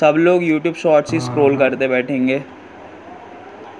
सब 0.00 0.14
लोग 0.18 0.44
यूट्यूब 0.44 0.74
शॉर्ट्स 0.76 1.12
ही 1.12 1.20
स्क्रॉल 1.20 1.50
हाँ। 1.50 1.58
करते 1.60 1.88
बैठेंगे। 1.88 2.42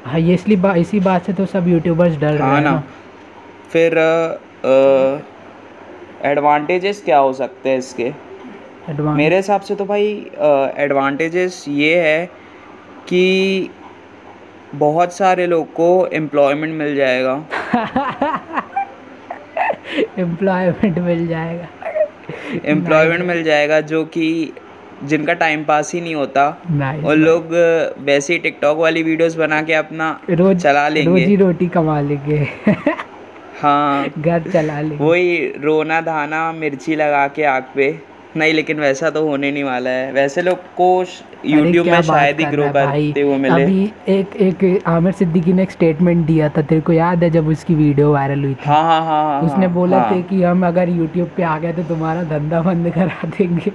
हाँ 0.04 0.20
ये 0.20 0.34
इसलिए 0.34 0.56
बा, 0.56 0.74
इसी 0.76 1.00
बात 1.00 1.26
से 1.26 1.32
तो 1.32 1.46
सब 1.46 1.68
यूट्यूबर्स 1.68 2.16
डर 2.16 2.32
रहे 2.32 2.48
हाँ 2.48 2.54
हैं 2.54 2.64
ना। 2.64 2.82
फिर 3.72 3.98
एडवांटेजेस 6.24 7.02
क्या 7.04 7.18
हो 7.18 7.32
सकते 7.32 7.70
हैं 7.70 7.78
इसके? 7.78 8.12
मेरे 8.90 9.36
हिसाब 9.36 9.60
से 9.60 9.74
तो 9.74 9.84
भाई 9.84 10.06
एडवांटेजेस 10.78 11.64
ये 11.68 12.00
है 12.00 12.26
कि 13.08 13.70
बहुत 14.74 15.12
सारे 15.12 15.46
लोग 15.46 15.72
को 15.72 16.06
एम्प्लॉयमेंट 16.12 16.74
मिल 16.74 16.96
जाएगा। 16.96 17.32
एम्प्लॉयमेंट 20.18 20.98
मिल 20.98 21.26
जाएगा। 21.26 21.66
एम्प्लॉयमेंट 22.64 23.24
मिल 23.24 23.42
जाएगा 23.42 23.80
जो 23.80 24.04
कि 24.04 24.52
जिनका 25.04 25.32
टाइम 25.32 25.64
पास 25.64 25.94
ही 25.94 26.00
नहीं 26.00 26.14
होता। 26.14 26.46
और 27.06 27.16
लोग 27.16 27.54
वैसे 28.04 28.32
ही 28.32 28.38
टिकटॉक 28.38 28.78
वाली 28.78 29.02
वीडियोस 29.02 29.36
बना 29.36 29.62
के 29.62 29.74
अपना 29.74 30.20
रोज 30.30 30.62
चला 30.62 30.88
लेंगे। 30.88 31.20
रोजी 31.20 31.36
रोटी 31.36 31.68
कमा 31.68 32.00
लेंगे। 32.00 32.46
हाँ। 33.62 34.08
घर 34.18 34.50
चला 34.50 34.80
लेंगे 34.80 35.04
वही 35.04 35.46
रोना 35.62 36.00
धाना 36.00 36.50
मिर्ची 36.52 36.96
लगा 36.96 37.26
के 37.28 37.44
आग 37.46 37.64
पे। 37.74 37.96
नहीं 38.36 38.52
लेकिन 38.54 38.80
वैसा 38.80 39.10
तो 39.10 39.22
होने 39.26 39.50
नहीं 39.50 39.62
वाला 39.64 39.90
है। 39.90 40.12
वैसे 40.12 40.42
लोग 40.42 40.58
को 40.76 41.04
यूट्यूब 41.46 41.86
में 41.86 42.00
शायद 42.02 42.40
ही 42.40 42.46
ग्रो 42.46 42.64
करते 42.72 43.20
हुए 43.20 43.36
मिले। 43.38 43.62
अभी 43.62 43.90
एक 44.08 44.36
एक 44.38 44.82
आमिर 44.86 45.12
सिद्दीकी 45.12 45.52
ने 45.52 45.62
एक 45.62 45.70
स्टेटमेंट 45.70 46.26
दिया 46.26 46.48
था 46.48 46.62
तेरे 46.62 46.80
को 46.80 46.92
याद 46.92 47.22
है 47.24 47.30
जब 47.30 47.48
उसकी 47.48 47.74
वीडियो 47.74 48.12
वायरल 48.12 48.44
हुई 48.44 48.54
थी? 48.54 48.64
हाँ 48.66 48.82
हाँ 48.82 49.00
हाँ 49.02 49.24
हाँ 49.24 49.40
उसने 49.42 49.68
बोला 49.76 49.98
हाँ। 49.98 50.10
था 50.10 50.20
कि 50.28 50.42
हम 50.42 50.66
अगर 50.66 50.88
यूट्यूब 50.88 51.30
पे 51.36 51.42
आ 51.42 51.58
गए 51.58 51.72
तो 51.72 51.82
तुम्हारा 51.84 52.22
धंधा 52.30 52.60
बंद 52.62 52.90
करा 52.94 53.28
देंगे। 53.28 53.72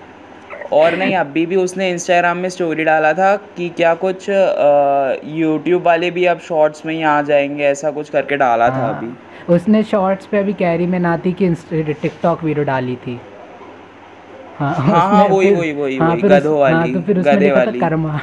और 0.74 0.96
नहीं 0.98 1.16
अभी 1.16 1.46
भी 1.46 1.56
उसने 1.56 1.90
इंस्टाग्राम 1.90 2.38
में 2.38 2.50
स्टोरी 2.50 2.84
डाला 2.84 3.14
था 3.14 3.36
कि 3.58 3.70
क्या 3.78 3.94
कुछ 4.04 4.30
यूट्यूब 4.30 5.84
वाले 5.84 6.12
भी 6.12 6.26
अब 6.26 6.40
शॉर्ट्स 6.48 6.86
में 6.86 6.94
ही 6.94 7.02
आ 7.04 7.22
जाएँगे 7.22 7.64
ऐसा 7.64 7.92
कुछ 7.92 8.10
करके 8.10 8.38
डाला 8.38 8.70
था 8.70 8.74
हाँ, 8.74 8.98
अभी। 8.98 9.54
उसने 9.56 9.84
शॉर्ट्स 9.84 10.26
पे 10.26 10.38
अभी 10.38 10.54
कैरी 10.54 10.88
में 10.88 11.00
नाती 11.00 11.34
की 11.42 11.50
टिकटॉक 11.94 12.44
वीडियो 12.44 12.66
डाली 12.66 12.96
थी। 12.96 13.20
हाँ 14.58 14.74
हाँ, 14.76 15.00
हाँ, 15.10 15.24
वही, 15.26 15.54
वही, 15.56 15.72
वही, 15.74 15.98
हाँ, 15.98 16.10
वही, 16.10 16.22
गधों 16.22 16.54
हाँ, 16.54 16.72
वाली, 16.74 16.94
तो 16.94 17.22
गधे 17.22 17.50
था 17.50 17.56
वाली। 17.56 17.80
कर्मा। 17.80 18.20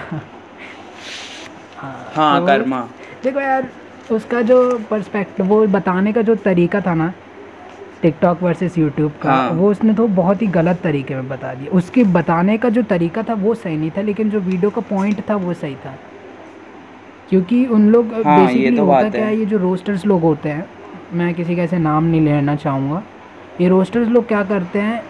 हाँ 2.14 2.40
तो 2.40 2.46
कर्मा। 2.46 2.80
देखो 3.24 3.40
यार 3.40 3.68
उसका 4.12 4.40
जो 4.42 4.56
पर्सपेक्टिव 4.90 5.46
वो 5.46 5.66
बताने 5.66 6.12
का 6.12 6.22
जो 6.22 6.34
तरीका 6.44 6.80
था 6.80 6.94
ना 6.94 7.12
टिकटॉक 8.02 8.42
वर्सेस 8.42 8.78
यूट्यूब 8.78 9.12
का 9.22 9.32
हाँ। 9.32 9.50
वो 9.50 9.70
उसने 9.70 9.94
तो 9.94 10.06
बहुत 10.08 10.42
ही 10.42 10.46
गलत 10.48 10.80
तरीके 10.82 11.14
में 11.14 11.28
बता 11.28 11.52
दिया 11.54 11.70
उसके 11.72 12.04
बताने 12.12 12.56
का 12.58 12.68
जो 12.68 12.82
तरीका 12.82 13.22
था 13.22 13.34
वो 13.36 13.54
सही 13.54 13.76
नहीं 13.76 13.90
था 13.90 14.02
लेकिन 14.02 14.30
जो 14.30 14.40
वीडियो 14.40 14.70
का 14.70 14.80
पॉइंट 14.90 15.22
था 15.30 15.36
वो 15.36 15.54
सही 15.54 15.74
था 15.76 15.94
क्योंकि 17.30 17.64
उन 17.66 17.88
लोग 17.90 18.12
हाँ, 18.14 18.38
ये 18.38 18.46
बेसिकली 18.46 18.76
तो 18.76 18.84
होता 18.84 19.02
बात 19.02 19.12
क्या 19.12 19.26
है। 19.26 19.36
ये 19.36 19.44
जो 19.46 19.58
रोस्टर्स 19.58 20.06
लोग 20.06 20.22
होते 20.22 20.48
हैं 20.48 20.64
मैं 21.14 21.32
किसी 21.34 21.56
का 21.56 21.62
ऐसे 21.62 21.78
नाम 21.78 22.04
नहीं 22.04 22.20
लेना 22.20 22.56
चाहूँगा 22.56 23.02
ये 23.60 23.68
रोस्टर्स 23.68 24.08
लोग 24.08 24.26
क्या 24.28 24.42
करते 24.44 24.78
हैं 24.78 25.02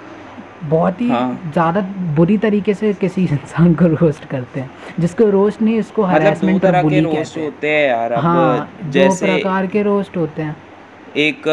बहुत 0.69 1.01
ही 1.01 1.09
हाँ। 1.09 1.51
ज़्यादा 1.53 1.81
बुरी 2.17 2.37
तरीके 2.39 2.75
से 2.75 2.93
किसी 2.95 3.23
इंसान 3.33 3.75
को 3.75 3.87
रोस्ट 3.87 4.25
करते 4.25 4.61
हैं 4.61 4.71
जिसको 5.01 5.29
रोस्ट 5.31 5.63
नहीं 5.63 5.79
उसको 5.81 6.03
मतलब 6.03 6.15
हरासमेंट 6.15 6.65
और 6.65 6.83
बुली 6.83 7.03
कहते 7.03 7.41
हैं 7.41 7.45
होते 7.45 7.69
हैं 7.69 7.89
यार 7.89 8.15
हाँ 8.15 8.69
दो 8.85 8.91
जैसे 8.91 9.27
प्रकार 9.27 9.67
के 9.67 9.83
रोस्ट 9.83 10.17
होते 10.17 10.43
हैं 10.43 10.57
एक 11.17 11.49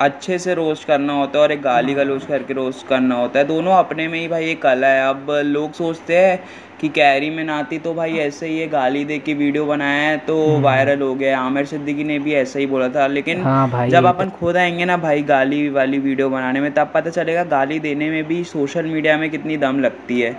अच्छे 0.00 0.38
से 0.38 0.54
रोस्ट 0.54 0.86
करना 0.86 1.12
होता 1.12 1.38
है 1.38 1.42
और 1.44 1.52
एक 1.52 1.60
गाली 1.62 1.94
गलौज 1.94 2.24
करके 2.24 2.54
रोस्ट 2.54 2.86
करना 2.86 3.14
होता 3.14 3.38
है। 3.38 3.44
दोनों 3.46 3.72
अपने 3.72 4.06
में 4.08 4.18
ही 4.20 4.28
भाई 4.28 4.44
एक 4.44 4.62
कला 4.62 4.86
है। 4.86 5.08
अब 5.08 5.26
लोग 5.46 5.72
सोचते 5.72 6.16
हैं 6.18 6.38
कि 6.80 6.88
कैरी 6.88 7.28
में 7.30 7.42
नाती 7.44 7.78
तो 7.78 7.92
भाई 7.94 8.16
ऐसे 8.18 8.46
ही 8.48 8.58
ये 8.58 8.66
गाली 8.66 9.04
दे 9.04 9.18
के 9.18 9.34
वीडियो 9.34 9.66
बनाया 9.66 10.08
है 10.10 10.16
तो 10.18 10.36
वायरल 10.60 11.02
हो 11.02 11.14
गया 11.14 11.40
आमिर 11.40 11.64
सिद्दीकी 11.64 12.04
ने 12.04 12.18
भी 12.18 12.34
ऐसा 12.34 12.58
ही 12.58 12.66
बोला 12.66 12.88
था 12.88 13.06
लेकिन 13.06 13.36
हम्म। 13.36 13.48
हाँ 13.48 13.70
भाई, 13.70 13.90
जब 13.90 14.06
अपन 14.06 14.30
खुद 14.30 14.56
आएँगे 14.56 14.84
ना 14.84 14.96
भाई 14.96 15.22
गाली 15.22 15.68
वाली 15.68 15.98
वीडियो 15.98 16.30
बनाने 16.30 16.60
में 16.60 16.72
तब 16.72 16.90
पता 16.94 17.10
चलेगा 17.10 17.44
गाली 17.44 17.78
देने 17.80 18.10
में 18.10 18.24
भी 18.24 18.42
सोशल 18.44 18.86
मीडिया 18.86 19.16
में 19.16 19.30
कितनी 19.30 19.56
दम 19.56 19.80
लगती 19.80 20.20
है। 20.20 20.36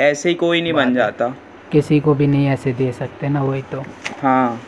ऐसे 0.00 0.28
ही 0.28 0.34
कोई 0.34 0.62
नहीं 0.62 0.72
बन 0.72 0.94
जाता। 0.94 1.34
किसी 1.72 2.00
को 2.00 2.14
भी 2.14 2.26
नहीं 2.26 2.48
ऐसे 2.48 2.72
दे 2.72 2.92
सकते 2.92 3.28
ना 3.28 3.42
वही 3.42 3.62
तो। 3.62 3.84
हाँ। 4.22 4.60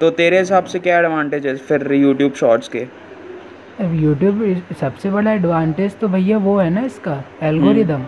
तो 0.00 0.10
तेरे 0.10 0.38
हिसाब 0.38 0.64
से 0.64 0.78
क्या 0.78 0.98
एडवांटेज 0.98 1.46
है 1.46 1.56
फिर 1.56 1.92
यूट्यूब 1.92 2.34
शॉर्ट्स 2.34 2.68
के? 2.68 3.01
अब 3.82 3.94
यूट्यूब 3.94 4.42
सबसे 4.80 5.10
बड़ा 5.10 5.32
एडवांटेज 5.32 5.94
तो 5.98 6.08
भैया 6.08 6.38
वो 6.38 6.56
है 6.58 6.68
ना 6.70 6.80
इसका 6.84 7.22
एल्गोरिदम 7.42 8.04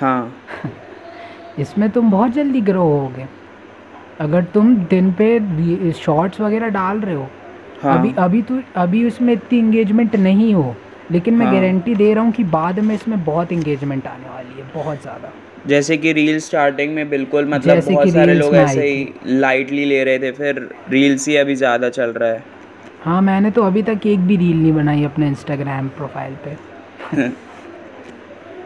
हाँ। 0.00 0.42
इसमें 1.58 1.88
तुम 1.90 2.10
बहुत 2.10 2.32
जल्दी 2.32 2.60
ग्रो 2.60 2.82
होगे। 2.82 3.26
अगर 4.20 4.44
तुम 4.54 4.74
दिन 4.86 5.10
पे 5.20 5.92
शॉर्ट्स 5.94 6.40
वगैरह 6.40 6.68
डाल 6.68 7.00
रहे 7.00 7.14
हो 7.14 7.26
हाँ। 7.82 7.98
अभी 7.98 8.12
अभी 8.18 8.42
तो 8.42 8.60
अभी 8.76 9.04
उसमें 9.06 9.32
इतनी 9.32 9.58
इंगेजमेंट 9.58 10.16
नहीं 10.16 10.52
हो 10.54 10.74
लेकिन 11.10 11.34
मैं 11.34 11.46
हाँ। 11.46 11.54
गारंटी 11.54 11.94
दे 11.94 12.12
रहा 12.14 12.24
हूँ 12.24 12.32
कि 12.32 12.44
बाद 12.46 12.78
में 12.78 12.94
इसमें 12.94 13.24
बहुत 13.24 13.52
इंगेजमेंट 13.52 14.06
आने 14.06 14.28
वाली 14.28 14.60
है 14.60 14.66
बहुत 14.74 15.02
ज़्यादा। 15.02 15.32
जैसे 15.66 15.96
कि 15.96 16.12
रील 16.12 16.38
स्टार्टिंग 16.40 16.94
में 16.94 17.08
बिल्कुल 17.10 17.48
मतलब 17.48 17.82
बहुत 17.84 18.08
सारे 18.08 18.34
लोग 18.34 18.54
ऐसे 18.56 18.86
ही 18.86 19.38
लाइटली 19.40 19.84
ले 19.84 20.02
रहे 20.04 20.18
थे 20.18 20.32
फिर 20.32 20.68
रील्स 20.90 21.28
ही 21.28 21.36
अभी 21.36 21.54
ज़्यादा 21.54 21.88
चल 21.90 22.10
रहा 22.12 22.30
है। 22.30 22.42
हाँ 23.04 23.20
मैंने 23.22 23.50
तो 23.50 23.62
अभी 23.62 23.82
तक 23.82 24.06
एक 24.06 24.20
भी 24.20 24.36
रील 24.36 24.56
नहीं 24.62 24.72
बनाई 24.72 25.04
अपने 25.04 25.26
इंस्टाग्राम 25.28 25.88
प्रोफ़ाइल 25.88 26.34
पे। 26.44 26.56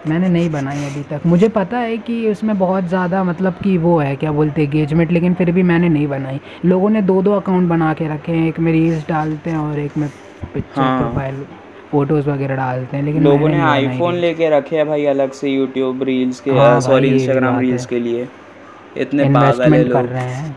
मैंने 0.09 0.29
नहीं 0.29 0.50
बनाई 0.50 0.85
अभी 0.85 1.03
तक। 1.03 1.26
मुझे 1.26 1.49
पता 1.49 1.79
है 1.79 1.97
कि 1.99 2.29
उसमें 2.31 2.59
बहुत 2.59 2.85
ज़्यादा 2.85 3.25
मतलब 3.25 3.55
कि 3.64 3.76
वो 3.79 3.99
है 3.99 4.17
क्या 4.17 4.33
बोलते 4.33 4.62
हैं 4.62 4.69
एंगेजमेंट 4.69 5.12
लेकिन 5.12 5.35
फिर 5.35 5.50
भी 5.53 5.62
मैंने 5.62 5.88
नहीं 5.88 6.07
बनाई। 6.07 6.41
लोगों 6.64 6.91
ने 6.91 7.03
दो 7.03 7.23
दो 7.23 7.33
अकाउंट 7.33 7.69
बना 7.69 7.93
के 7.95 8.09
रखे 8.09 8.33
हैं 8.33 8.49
एक 8.49 8.59
में 8.61 8.73
रील्स 8.73 9.09
डालते 9.09 9.50
हैं 9.50 9.59
और 9.59 9.79
एक 9.79 9.97
में 9.97 10.09
पिक्चर 10.55 10.81
हाँ। 10.81 11.00
प्रोफ़ाइल 11.03 11.45
फ़ोटोज़ 11.91 12.31
वगैरह 12.31 12.57
डालते 12.57 12.97
हैं 12.97 13.05
लेकिन 13.05 13.23
लोगों 13.23 13.49
ने 13.49 13.61
आईफोन 13.61 14.14
लेके 14.14 14.49
रखे 14.49 14.76
हैं 14.76 14.87
भाई 14.88 15.05
अलग 15.07 15.33
से 15.33 15.50
यूट्यूब 15.50 16.03
रील्स 16.03 16.41
के 16.41 16.50
हाँ 16.50 16.81
सॉरी 16.81 17.09
इंस्टाग्राम 17.09 17.59
रील्स 17.59 17.87
के 17.87 17.99
लिए। 17.99 18.29
इतने 18.97 19.25
पागल 19.25 19.75
है 19.75 19.85
कर 19.85 20.05
रहे 20.05 20.23
हैं। 20.23 20.57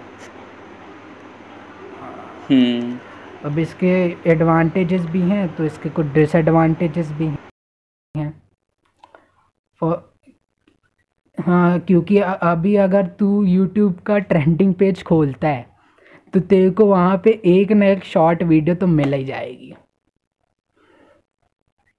हम्म। 2.51 2.97
अब 3.45 3.59
इसके 3.59 3.93
एडवांटेजेस 4.31 5.05
भी 5.05 5.21
हैं 5.21 5.47
तो 5.55 5.65
इसके 5.65 5.89
कुछ 5.89 6.05
डिसएडवांटेजेस 6.13 7.11
भी 7.11 7.25
हैं। 8.15 8.33
हाँ 11.37 11.79
क्योंकि 11.79 12.17
अभी 12.17 12.75
अगर 12.75 13.07
तू 13.19 13.43
यूट्यूब 13.43 13.99
का 14.05 14.17
ट्रेंडिंग 14.19 14.73
पेज 14.73 15.03
खोलता 15.03 15.47
है 15.47 15.65
तो 16.33 16.39
तेरे 16.41 16.69
को 16.69 16.85
वहाँ 16.85 17.17
पे 17.25 17.31
एक 17.45 17.71
ना 17.71 17.85
एक 17.85 18.03
शॉर्ट 18.03 18.43
वीडियो 18.43 18.75
तो 18.75 18.87
मिल 18.87 19.13
ही 19.13 19.25
जाएगी। 19.25 19.73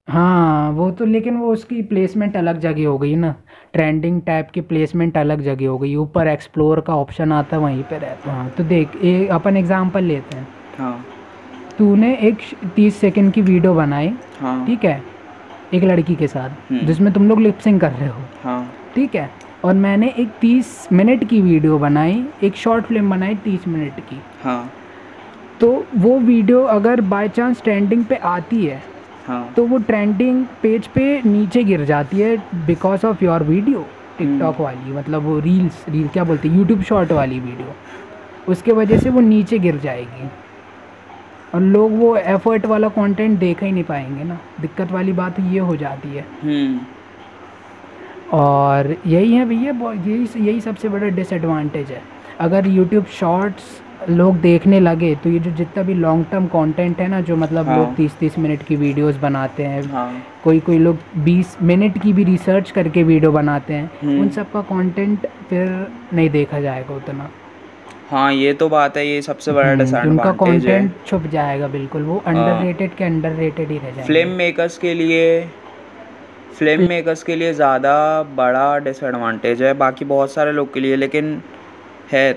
हाँ 0.07 0.71
वो 0.71 0.89
तो 0.91 1.05
लेकिन 1.05 1.37
वो 1.37 1.51
उसकी 1.53 1.81
प्लेसमेंट 1.83 2.35
अलग 2.37 2.59
जगह 2.59 2.87
हो 2.87 2.97
गई 2.97 3.15
ना। 3.15 3.31
ट्रेंडिंग 3.73 4.21
टाइप 4.21 4.49
की 4.49 4.61
प्लेसमेंट 4.63 5.17
अलग 5.17 5.41
जगह 5.41 5.69
हो 5.69 5.77
गई। 5.77 5.95
ऊपर 5.95 6.27
एक्सप्लोर 6.27 6.81
का 6.81 6.95
ऑप्शन 6.95 7.31
आता 7.31 7.55
है, 7.55 7.61
वहीं 7.63 7.83
पे 7.83 7.97
रहता 7.97 8.31
है। 8.31 8.37
हाँ 8.37 8.49
तो 8.49 8.63
देख 8.63 8.95
एक 8.95 9.29
अपन 9.31 9.57
एग्जांपल 9.57 10.03
लेते 10.03 10.37
हैं। 10.37 10.47
हाँ। 10.77 11.05
तूने 11.79 12.13
एक 12.27 12.37
तीस 12.75 12.95
सेकंड 12.99 13.31
की 13.33 13.41
वीडियो 13.41 13.73
बनाई 13.73 14.11
हाँ। 14.39 14.65
ठीक 14.65 14.85
है? 14.85 15.01
एक 15.73 15.83
लड़की 15.83 16.15
के 16.15 16.27
साथ 16.27 16.71
हम्म। 16.71 16.85
जिसमें 16.85 17.11
तुम 17.13 17.27
लोग 17.29 17.39
लिपसिंग 17.41 17.79
कर 17.79 17.91
रहे 17.91 18.07
हो। 18.07 18.21
हाँ। 18.43 18.71
ठीक 18.95 19.15
है? 19.15 19.29
और 19.65 19.73
मैंने 19.75 20.13
एक 20.19 20.29
तीस 20.41 20.87
मिनट 20.91 21.23
की 21.29 21.41
वीडियो 21.41 21.77
बनाई 21.79 22.23
एक 22.43 22.55
शॉर्ट 22.55 22.85
फ़िल्म 22.85 23.09
बनाई 23.09 23.35
तीस 23.35 23.67
मिनट 23.67 23.99
की। 23.99 24.19
हाँ। 24.43 24.71
तो 25.59 25.71
वो 25.95 26.17
वीडियो 26.19 26.63
अगर 26.63 27.01
बाय 27.13 27.29
चांस 27.29 27.61
ट्रेंडिंग 27.63 28.03
पे 28.05 28.15
आती 28.15 28.65
है 28.65 28.81
हाँ। 29.27 29.53
तो 29.55 29.65
वो 29.67 29.77
ट्रेंडिंग 29.77 30.45
पेज 30.61 30.87
पे 30.87 31.21
नीचे 31.25 31.63
गिर 31.63 31.85
जाती 31.85 32.19
है 32.19 32.35
because 32.65 33.05
of 33.05 33.23
your 33.23 33.43
video 33.43 33.85
TikTok 34.17 34.59
वाली 34.61 34.93
मतलब 34.93 35.23
वो 35.23 35.39
रील्स 35.39 35.85
रील 35.89 36.07
क्या 36.07 36.23
बोलते 36.23 36.47
हैं 36.47 36.57
यूट्यूब 36.57 36.81
शॉर्ट 36.83 37.11
वाली 37.11 37.39
वीडियो। 37.39 37.75
उसके 38.51 38.71
वजह 38.71 38.99
से 38.99 39.09
वो 39.09 39.21
नीचे 39.21 39.59
गिर 39.59 39.77
जाएगी। 39.77 40.29
और 41.53 41.61
लोग 41.61 41.91
वो 41.91 42.15
एफर्ट 42.15 42.65
वाला 42.65 42.89
कंटेंट 42.89 43.39
देख 43.39 43.63
ही 43.63 43.71
नहीं 43.71 43.83
पाएँगे 43.83 44.23
ना। 44.23 44.39
दिक्कत 44.61 44.91
वाली 44.91 45.11
बात 45.13 45.39
ये 45.39 45.59
हो 45.59 45.75
जाती 45.75 46.09
है। 46.09 46.25
हम्म। 46.43 46.79
और 48.37 48.95
यही 49.07 49.33
है 49.33 49.45
भैया 49.45 49.91
यही 49.91 50.47
यही 50.47 50.61
सबसे 50.61 50.89
बड़ा 50.89 51.07
डिसएडवांटेज 51.07 51.91
है। 51.91 52.01
अगर 52.39 52.67
यूट्यूब 52.67 53.05
शॉर्ट्स 53.19 53.81
लोग 54.09 54.35
देखने 54.41 54.79
लगे 54.79 55.15
तो 55.15 55.29
ये 55.29 55.39
जो 55.39 55.51
जितना 55.51 55.83
भी 55.83 55.93
लॉन्ग 55.93 56.25
टर्म 56.31 56.45
कंटेंट 56.47 56.99
है 56.99 57.07
ना 57.07 57.21
जो 57.21 57.35
मतलब 57.35 57.67
हाँ। 57.67 57.77
लोग 57.77 57.95
तीस 57.95 58.17
तीस 58.19 58.37
मिनट 58.39 58.63
की 58.63 58.75
वीडियोस 58.75 59.15
बनाते 59.15 59.63
हैं 59.63 59.83
हाँ। 59.83 60.11
कोई 60.43 60.59
कोई 60.59 60.77
लोग 60.77 60.97
20 61.25 61.57
मिनट 61.61 61.97
की 62.01 62.13
भी 62.13 62.23
रिसर्च 62.23 62.71
करके 62.71 63.03
वीडियो 63.03 63.31
बनाते 63.31 63.73
हैं 63.73 63.91
हम्म। 64.03 64.21
उन 64.21 64.29
सब 64.29 64.51
का 64.51 64.61
कंटेंट 64.61 65.27
फिर 65.49 65.87
नहीं 66.13 66.29
देखा 66.29 66.59
जाएगा 66.59 66.95
उतना। 66.95 67.29
हाँ 68.09 68.31
ये 68.33 68.53
तो 68.53 68.67
बात 68.69 68.95
है 68.97 69.05
ये 69.07 69.21
सबसे 69.21 69.51
बड़ा 69.51 69.69
हम्म, 69.69 69.81
उनका 69.81 70.31
डिसएडवांटेज 70.31 70.65
है 70.67 70.91
छुप 71.07 71.25
जाएगा 71.31 71.67
बिल्कुल 71.67 72.03
वो 72.03 72.17
अंडररेटेड 72.27 72.95
के 72.95 73.03
अंडररेटेड 73.03 73.71
ही 73.71 73.77
रह 73.77 73.83
जाएगा। 73.85 74.05
फ़िल्म 74.05 74.29
मेकर्स 74.37 74.77
के 74.77 74.93
लिए 74.93 75.41
फ़िल्म 76.53 76.87
मेकर्स 76.89 77.23
के 77.23 77.35
लिए 77.35 77.53
ज़्यादा 77.53 77.91
बड़ा 78.35 78.77
डिसएडवांटेज 78.79 79.61
है 79.63 79.73
बाकी 79.73 80.05
बहुत 80.05 80.31
सारे 80.31 80.51
लोग 80.51 80.73
के 80.73 80.79
लिए 80.79 80.95
लेकिन 80.95 81.41
है। 82.11 82.31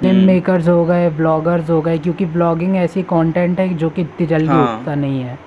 फ़िल्म 0.00 0.24
मेकर्स 0.26 0.68
हो 0.68 0.84
गए 0.84 1.08
ब्लॉगर्स 1.10 1.70
हो 1.70 1.80
गए 1.82 1.98
क्योंकि 1.98 2.24
ब्लॉगिंग 2.36 2.76
ऐसी 2.76 3.02
कंटेंट 3.02 3.60
है 3.60 3.68
जो 3.74 3.90
कि 3.90 4.02
इतनी 4.02 4.26
जल्दी 4.26 4.46
हाँ। 4.46 4.78
उठता 4.78 4.94
नहीं 4.94 5.20
है। 5.22 5.38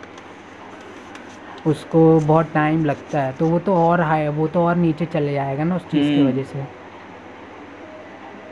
उसको 1.68 2.20
बहुत 2.20 2.52
टाइम 2.54 2.86
लगता 2.86 3.22
है 3.22 3.32
तो 3.32 3.46
वो 3.46 3.60
तो 3.60 3.76
और 3.78 4.02
हाई 4.02 4.28
वो 4.28 4.48
तो 4.48 4.64
और 4.66 4.76
नीचे 4.76 5.06
चले 5.06 5.34
जाएगा 5.34 5.64
ना 5.64 5.76
उस 5.76 5.90
चीज़ 5.92 6.08
की 6.10 6.20
हम्म। 6.20 6.28
वजह 6.30 6.44
से। 6.44 6.81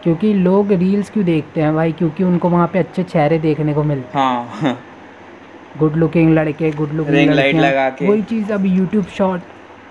क्योंकि 0.03 0.33
लोग 0.33 0.71
रील्स 0.71 1.09
क्यों 1.09 1.25
देखते 1.25 1.61
हैं 1.61 1.73
भाई? 1.75 1.91
क्योंकि 1.91 2.23
उनको 2.23 2.49
वहाँ 2.49 2.67
पे 2.73 2.79
अच्छे 2.79 3.03
चेहरे 3.03 3.39
देखने 3.39 3.73
को 3.73 3.83
मिलते 3.83 4.17
हाँ। 4.17 4.43
हैं। 4.61 4.77
गुड 5.79 5.95
लुकिंग 5.95 6.33
लड़के 6.33 6.71
गुड 6.71 6.93
लुकिंग 6.93 7.31
Ring 7.31 7.59
लगा 7.59 7.89
के। 7.89 8.07
वही 8.07 8.21
चीज़ 8.23 8.51
अब 8.53 8.65
यूट्यूब 8.65 9.05
शॉर्ट 9.17 9.41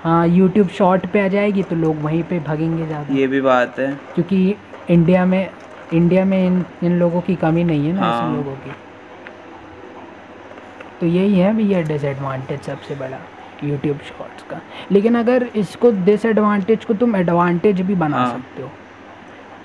हाँ 0.03 0.27
यूट्यूब 0.29 0.69
शॉर्ट 0.69 1.07
पे 1.07 1.21
आ 1.21 1.29
जाएगी 1.29 1.63
तो 1.63 1.77
लोग 1.77 2.01
वहीं 2.03 2.23
पे 2.23 2.39
भागेंगे 2.39 2.87
ज़्यादा। 2.87 3.15
ये 3.15 3.27
भी 3.27 3.41
बात 3.41 3.79
है। 3.79 3.89
क्योंकि 4.15 4.55
इंडिया 4.91 5.25
में 5.27 5.49
इंडिया 5.93 6.25
में 6.25 6.47
इन 6.47 6.65
इन 6.85 6.99
लोगों 6.99 7.21
की 7.21 7.35
कमी 7.37 7.65
नहीं 7.65 7.87
है 7.87 7.93
ना 7.93 8.01
हाँ। 8.01 8.13
ऐसे 8.15 8.37
लोगों 8.37 8.55
की। 8.57 8.71
तो 11.01 11.07
यही 11.07 11.39
है 11.39 11.55
भैया 11.57 11.81
डिसएडवांटेज 11.83 12.61
सबसे 12.61 12.95
बड़ा 12.95 13.19
यूट्यूब 13.65 13.99
शॉर्ट्स 14.09 14.43
का। 14.43 14.61
लेकिन 14.93 15.15
अगर 15.15 15.49
इसको 15.57 15.91
डिसएडवांटेज 16.05 16.85
को 16.85 16.95
तुम 16.95 17.17
एडवांटेज 17.17 17.81
भी 17.81 17.95
बना 17.95 18.17
हाँ। 18.17 18.33
सकते 18.33 18.63
हो। 18.63 18.71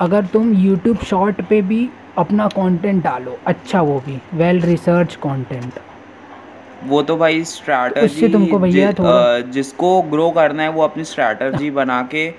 अगर 0.01 0.25
तुम 0.25 0.53
यूट्यूब 0.53 0.97
शॉर्ट 1.05 1.41
पे 1.41 1.61
भी 1.61 1.89
अपना 2.17 2.47
कंटेंट 2.47 3.03
डालो 3.03 3.37
अच्छा 3.47 3.81
वो 3.81 3.99
भी 3.99 4.17
वेल 4.33 4.61
रिसर्च 4.61 5.15
कंटेंट 5.15 5.79
वो 6.87 7.01
तो 7.01 7.15
भाई 7.17 7.43
स्ट्रैटजी 7.43 8.05
उससे 8.05 8.27
तुमको 8.29 8.59
भैया 8.59 8.91
थोड़ा- 8.93 9.51
जिसको 9.53 10.01
ग्रो 10.11 10.29
करना 10.31 10.63
है 10.63 10.69
वो 10.69 10.81
अपनी 10.83 11.03
स्ट्रैटजी 11.03 11.69
बना 11.71 12.01
के 12.11 12.29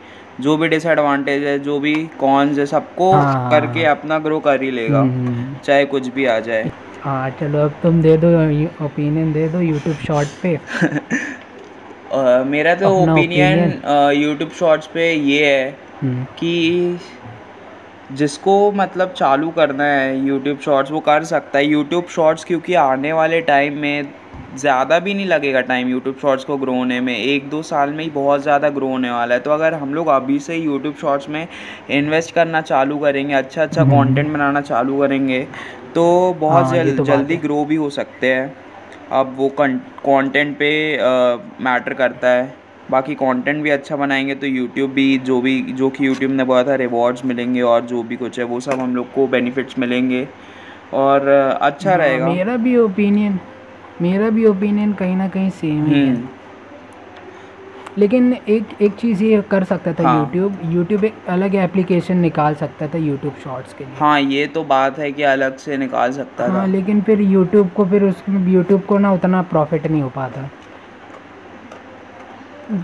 जो 0.40 0.56
भी 0.56 0.68
डिसएडवांटेज 0.68 1.44
है 1.44 1.58
जो 1.58 1.78
भी 1.80 1.94
कॉन्स 2.20 2.58
है 2.58 2.66
सबको 2.66 3.12
हाँ। 3.12 3.50
करके 3.50 3.84
अपना 3.84 4.18
ग्रो 4.18 4.38
कर 4.40 4.62
ही 4.62 4.70
लेगा 4.70 5.00
हम्म। 5.00 5.54
चाहे 5.64 5.84
कुछ 5.86 6.08
भी 6.14 6.24
आ 6.26 6.38
जाए। 6.40 6.70
हाँ 7.02 7.30
चलो 7.30 7.58
अब 7.58 7.74
तुम 7.82 8.00
दे 8.02 8.16
दो 8.16 8.28
ओपिनियन 8.84 9.32
दे 9.32 9.48
दो 9.48 9.60
यूट्यूब 9.60 9.96
शॉर्ट 10.06 10.28
पे। 10.42 10.58
मेरा 12.50 12.74
तो 12.74 12.88
ओपिनियन 12.96 13.80
यूट्यूब 14.16 14.50
शॉर्ट्स 14.50 14.86
पे 14.86 15.12
ये 15.12 15.46
है 15.46 15.68
हम्म, 16.02 16.24
कि 16.24 16.98
जिसको 18.12 18.72
मतलब 18.72 19.12
चालू 19.12 19.50
करना 19.50 19.84
है 19.84 20.26
यूट्यूब 20.26 20.58
शॉर्ट्स 20.60 20.90
वो 20.92 21.00
कर 21.02 21.24
सकता 21.24 21.58
है। 21.58 21.66
यूट्यूब 21.66 22.06
शॉर्ट्स 22.06 22.44
क्योंकि 22.44 22.74
आने 22.74 23.12
वाले 23.12 23.40
टाइम 23.42 23.78
में 23.78 24.12
ज़्यादा 24.56 24.98
भी 24.98 25.14
नहीं 25.14 25.26
लगेगा 25.26 25.60
टाइम 25.60 25.88
यूट्यूब 25.88 26.16
शॉर्ट्स 26.22 26.44
को 26.44 26.56
ग्रो 26.56 26.74
होने 26.74 27.00
में। 27.00 27.16
एक 27.16 27.48
दो 27.50 27.62
साल 27.62 27.90
में 27.90 28.02
ही 28.04 28.10
बहुत 28.10 28.42
ज़्यादा 28.42 28.68
ग्रो 28.70 28.88
होने 28.88 29.10
वाला 29.10 29.34
है। 29.34 29.40
तो 29.40 29.50
अगर 29.50 29.74
हम 29.74 29.94
लोग 29.94 30.08
अभी 30.08 30.38
से 30.38 30.56
यूट्यूब 30.56 30.94
शॉर्ट्स 31.00 31.28
में 31.28 31.46
इन्वेस्ट 31.90 32.34
करना 32.34 32.60
चालू 32.62 32.98
करेंगे 32.98 33.34
अच्छा 33.34 33.62
अच्छा 33.62 33.84
कंटेंट 33.84 34.32
बनाना 34.32 34.60
चालू 34.62 34.98
करेंगे 35.00 35.46
तो 35.94 36.36
बहुत 36.40 36.64
हाँ, 36.64 36.74
जल, 36.74 36.96
तो 36.96 37.04
जल्दी 37.04 37.36
ग्रो 37.36 37.64
भी 37.64 37.76
हो 37.76 37.88
सकते 37.90 38.34
हैं। 38.34 38.54
अब 39.12 39.34
वो 39.36 39.48
कंटेंट 39.58 40.56
पे 40.58 40.70
मैटर 41.64 41.94
करता 41.94 42.28
है। 42.28 42.52
बाकी 42.90 43.14
कंटेंट 43.14 43.62
भी 43.62 43.70
अच्छा 43.70 43.96
बनाएँगे 43.96 44.34
तो 44.34 44.46
यूट्यूब 44.46 44.90
भी 44.90 45.18
जो 45.18 45.40
भी 45.40 45.60
जो 45.72 45.88
कि 45.90 46.06
यूट्यूब 46.06 46.32
ने 46.32 46.44
बोला 46.44 46.62
था 46.64 46.74
रिवॉर्ड्स 46.74 47.24
मिलेंगे 47.24 47.60
और 47.62 47.80
जो 47.82 48.02
भी 48.02 48.16
कुछ 48.16 48.38
है 48.38 48.44
वो 48.44 48.60
सब 48.60 48.80
हम 48.80 48.96
लोग 48.96 49.12
को 49.12 49.26
बेनिफिट्स 49.26 49.78
मिलेंगे। 49.78 50.26
और 50.94 51.28
अच्छा 51.62 51.90
हाँ, 51.90 51.98
रहेगा। 51.98 52.28
मेरा 52.28 52.56
भी 52.56 52.76
ओपिनियन 52.76 53.38
मेरा 54.02 54.30
भी 54.30 54.46
ओपिनियन 54.46 54.92
कहीं 54.92 55.16
ना 55.16 55.28
कहीं 55.28 55.50
सेम 55.50 55.84
ही 55.86 56.00
है। 56.00 56.14
हम्म। 56.14 56.28
लेकिन 57.98 58.32
एक 58.48 58.82
एक 58.82 58.92
चीज़ 58.92 59.22
ये 59.24 59.42
कर 59.50 59.64
सकता 59.64 59.92
था 59.92 60.08
हाँ। 60.08 60.18
यूट्यूब 60.18 60.58
यूट्यूब 60.64 61.04
एक 61.04 61.14
अलग 61.28 61.54
एप्लीकेशन 61.54 62.16
निकाल 62.16 62.54
सकता 62.54 62.86
था 62.88 62.98
यूट्यूब 62.98 63.34
शॉर्ट्स 63.44 63.74
के 63.74 63.84
लिए। 63.84 63.94
हाँ 63.98 64.20
ये 64.20 64.46
तो 64.46 64.64
बात 64.64 64.98
है 64.98 65.10
कि 65.12 65.22
अलग 65.22 65.56
से 65.56 65.76
निकाल 65.76 66.12
सकता 66.12 66.46
हाँ 66.46 66.60
था। 66.60 66.64
लेकिन 66.66 67.00
फिर 67.00 67.20
यूट्यूब 67.20 67.70
को 67.76 67.84
फिर 67.84 68.04
उसमें 68.04 68.52
यूट्यूब 68.52 68.82
को 68.82 68.98
ना 68.98 69.12
उतना 69.12 69.42
प्रॉफिट 69.42 69.86
नहीं 69.86 70.02
हो 70.02 70.08
पाता। 70.08 70.50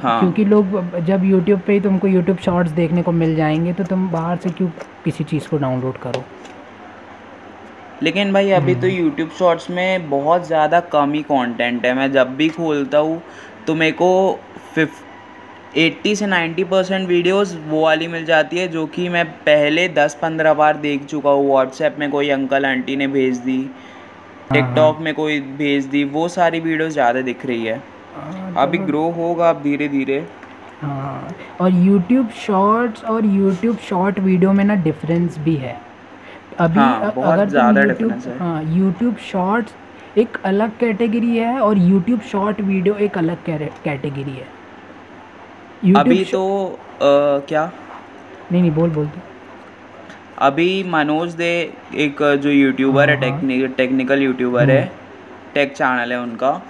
हाँ। 0.03 0.19
क्योंकि 0.21 0.45
लोग 0.45 0.99
जब 1.07 1.25
यूट्यूब 1.25 1.61
पे 1.67 1.73
ही 1.73 1.81
तुमको 1.81 2.07
यूट्यूब 2.09 2.39
शॉर्ट्स 2.39 2.73
देखने 2.73 3.03
को 3.03 3.13
मिल 3.13 3.35
जाएँगे 3.37 3.73
तो 3.73 3.85
तुम 3.85 4.09
बाहर 4.11 4.37
से 4.37 4.51
क्यों 4.51 4.69
किसी 5.05 5.25
चीज़ 5.25 5.49
को 5.49 5.59
डाउनलोड 5.59 5.99
करो? 5.99 6.25
लेकिन 8.03 8.33
भाई 8.33 8.51
अभी 8.53 8.75
तो 8.75 8.87
हम्म। 8.87 8.97
यूट्यूब 8.97 9.31
शॉर्ट्स 9.39 9.71
में 9.71 10.09
बहुत 10.11 10.47
ज़्यादा 10.47 10.81
कम 10.93 11.13
ही 11.13 11.23
कंटेंट 11.23 11.87
है। 11.87 11.95
मैं 11.95 12.11
जब 12.13 12.35
भी 12.37 12.49
खोलता 12.49 12.99
हूँ 12.99 13.21
तो 13.67 13.75
मेरे 13.75 13.93
को 13.93 14.39
फिफ 14.75 15.05
एट्टी 15.77 16.15
से 16.17 16.27
नाइन्टी 16.27 16.65
परसेंट 16.65 17.09
वीडियोज़ 17.09 17.57
वो 17.69 17.83
वाली 17.83 18.09
मिल 18.09 18.25
जाती 18.25 18.59
है 18.59 18.67
जो 18.69 18.87
कि 18.87 19.09
मैं 19.09 19.25
पहले 19.43 19.87
दस 19.91 20.19
पंद्रह 20.23 20.55
बार 20.55 20.77
देख 20.79 21.05
चुका 21.05 21.31
हूँ। 21.31 21.49
व्हाट्सएप 21.49 21.97
में 21.99 22.11
कोई 22.11 22.31
अंकल 22.31 22.67
आंटी 22.67 22.97
ने 22.97 23.07
भेज 23.09 23.37
दी 23.39 23.59
हाँ, 23.59 23.71
टिकटॉक 24.53 25.01
में 25.01 25.13
कोई 25.15 25.41
भेज 25.59 25.85
दी 25.87 26.05
वो 26.07 26.27
सारी 26.29 26.61
वीडियोज़ 26.61 26.93
ज़्यादा 26.93 27.21
दिख 27.23 27.47
रही 27.47 27.65
है 27.65 27.75
हाँ, 27.75 27.83
अभी 28.59 28.79
ग्रो 28.79 29.09
होगा 29.17 29.49
अब 29.51 29.63
धीरे 29.63 29.89
धीरे 29.89 30.25
हाँ 30.83 31.35
और 31.61 31.73
यूट्यूब 31.75 32.29
शॉर्ट्स 32.47 33.05
और 33.05 33.27
यूट्यूब 33.27 33.77
शॉर्ट 33.89 34.19
वीडियो 34.19 34.53
में 34.53 34.65
ना 34.65 34.75
डिफरेंस 34.85 35.39
भी 35.39 35.55
है। 35.57 35.77
अभी 36.59 36.79
हाँ, 36.79 37.11
अगर 37.11 37.49
ज़्यादा 37.49 37.81
difference 37.83 38.27
है। 38.27 38.39
हाँ 38.39 38.63
यूट्यूब 38.77 39.17
शॉर्ट्स 39.31 39.75
एक 40.19 40.37
अलग 40.45 40.79
कैटेगरी 40.79 41.37
है 41.37 41.59
और 41.61 41.79
यूट्यूब 41.79 42.21
शॉर्ट 42.31 42.61
वीडियो 42.61 42.95
एक 43.07 43.19
अलग 43.19 43.45
कैटेगरी 43.85 44.31
है। 44.31 44.47
अभी 45.95 46.25
तो 46.25 46.43
अ, 46.67 47.47
क्या? 47.49 47.71
नहीं 48.53 48.61
नहीं 48.63 48.73
बोल 48.73 48.91
बोल 48.91 49.07
तू। 49.07 49.21
अभी 50.47 50.83
मनोज 50.91 51.35
दे 51.35 51.53
एक 52.05 52.23
जो 52.43 52.51
यूट्यूबर 52.51 53.11
है 53.11 53.17
हाँ, 53.17 53.29
हाँ। 53.29 53.39
टेक्निक 53.39 53.75
टेक्निकल 53.77 54.23
यूट्यूबर 54.23 54.71
है 54.71 54.85
टेक 55.55 55.73
चैनल 55.77 56.13
है 56.13 56.21
उनका। 56.21 56.61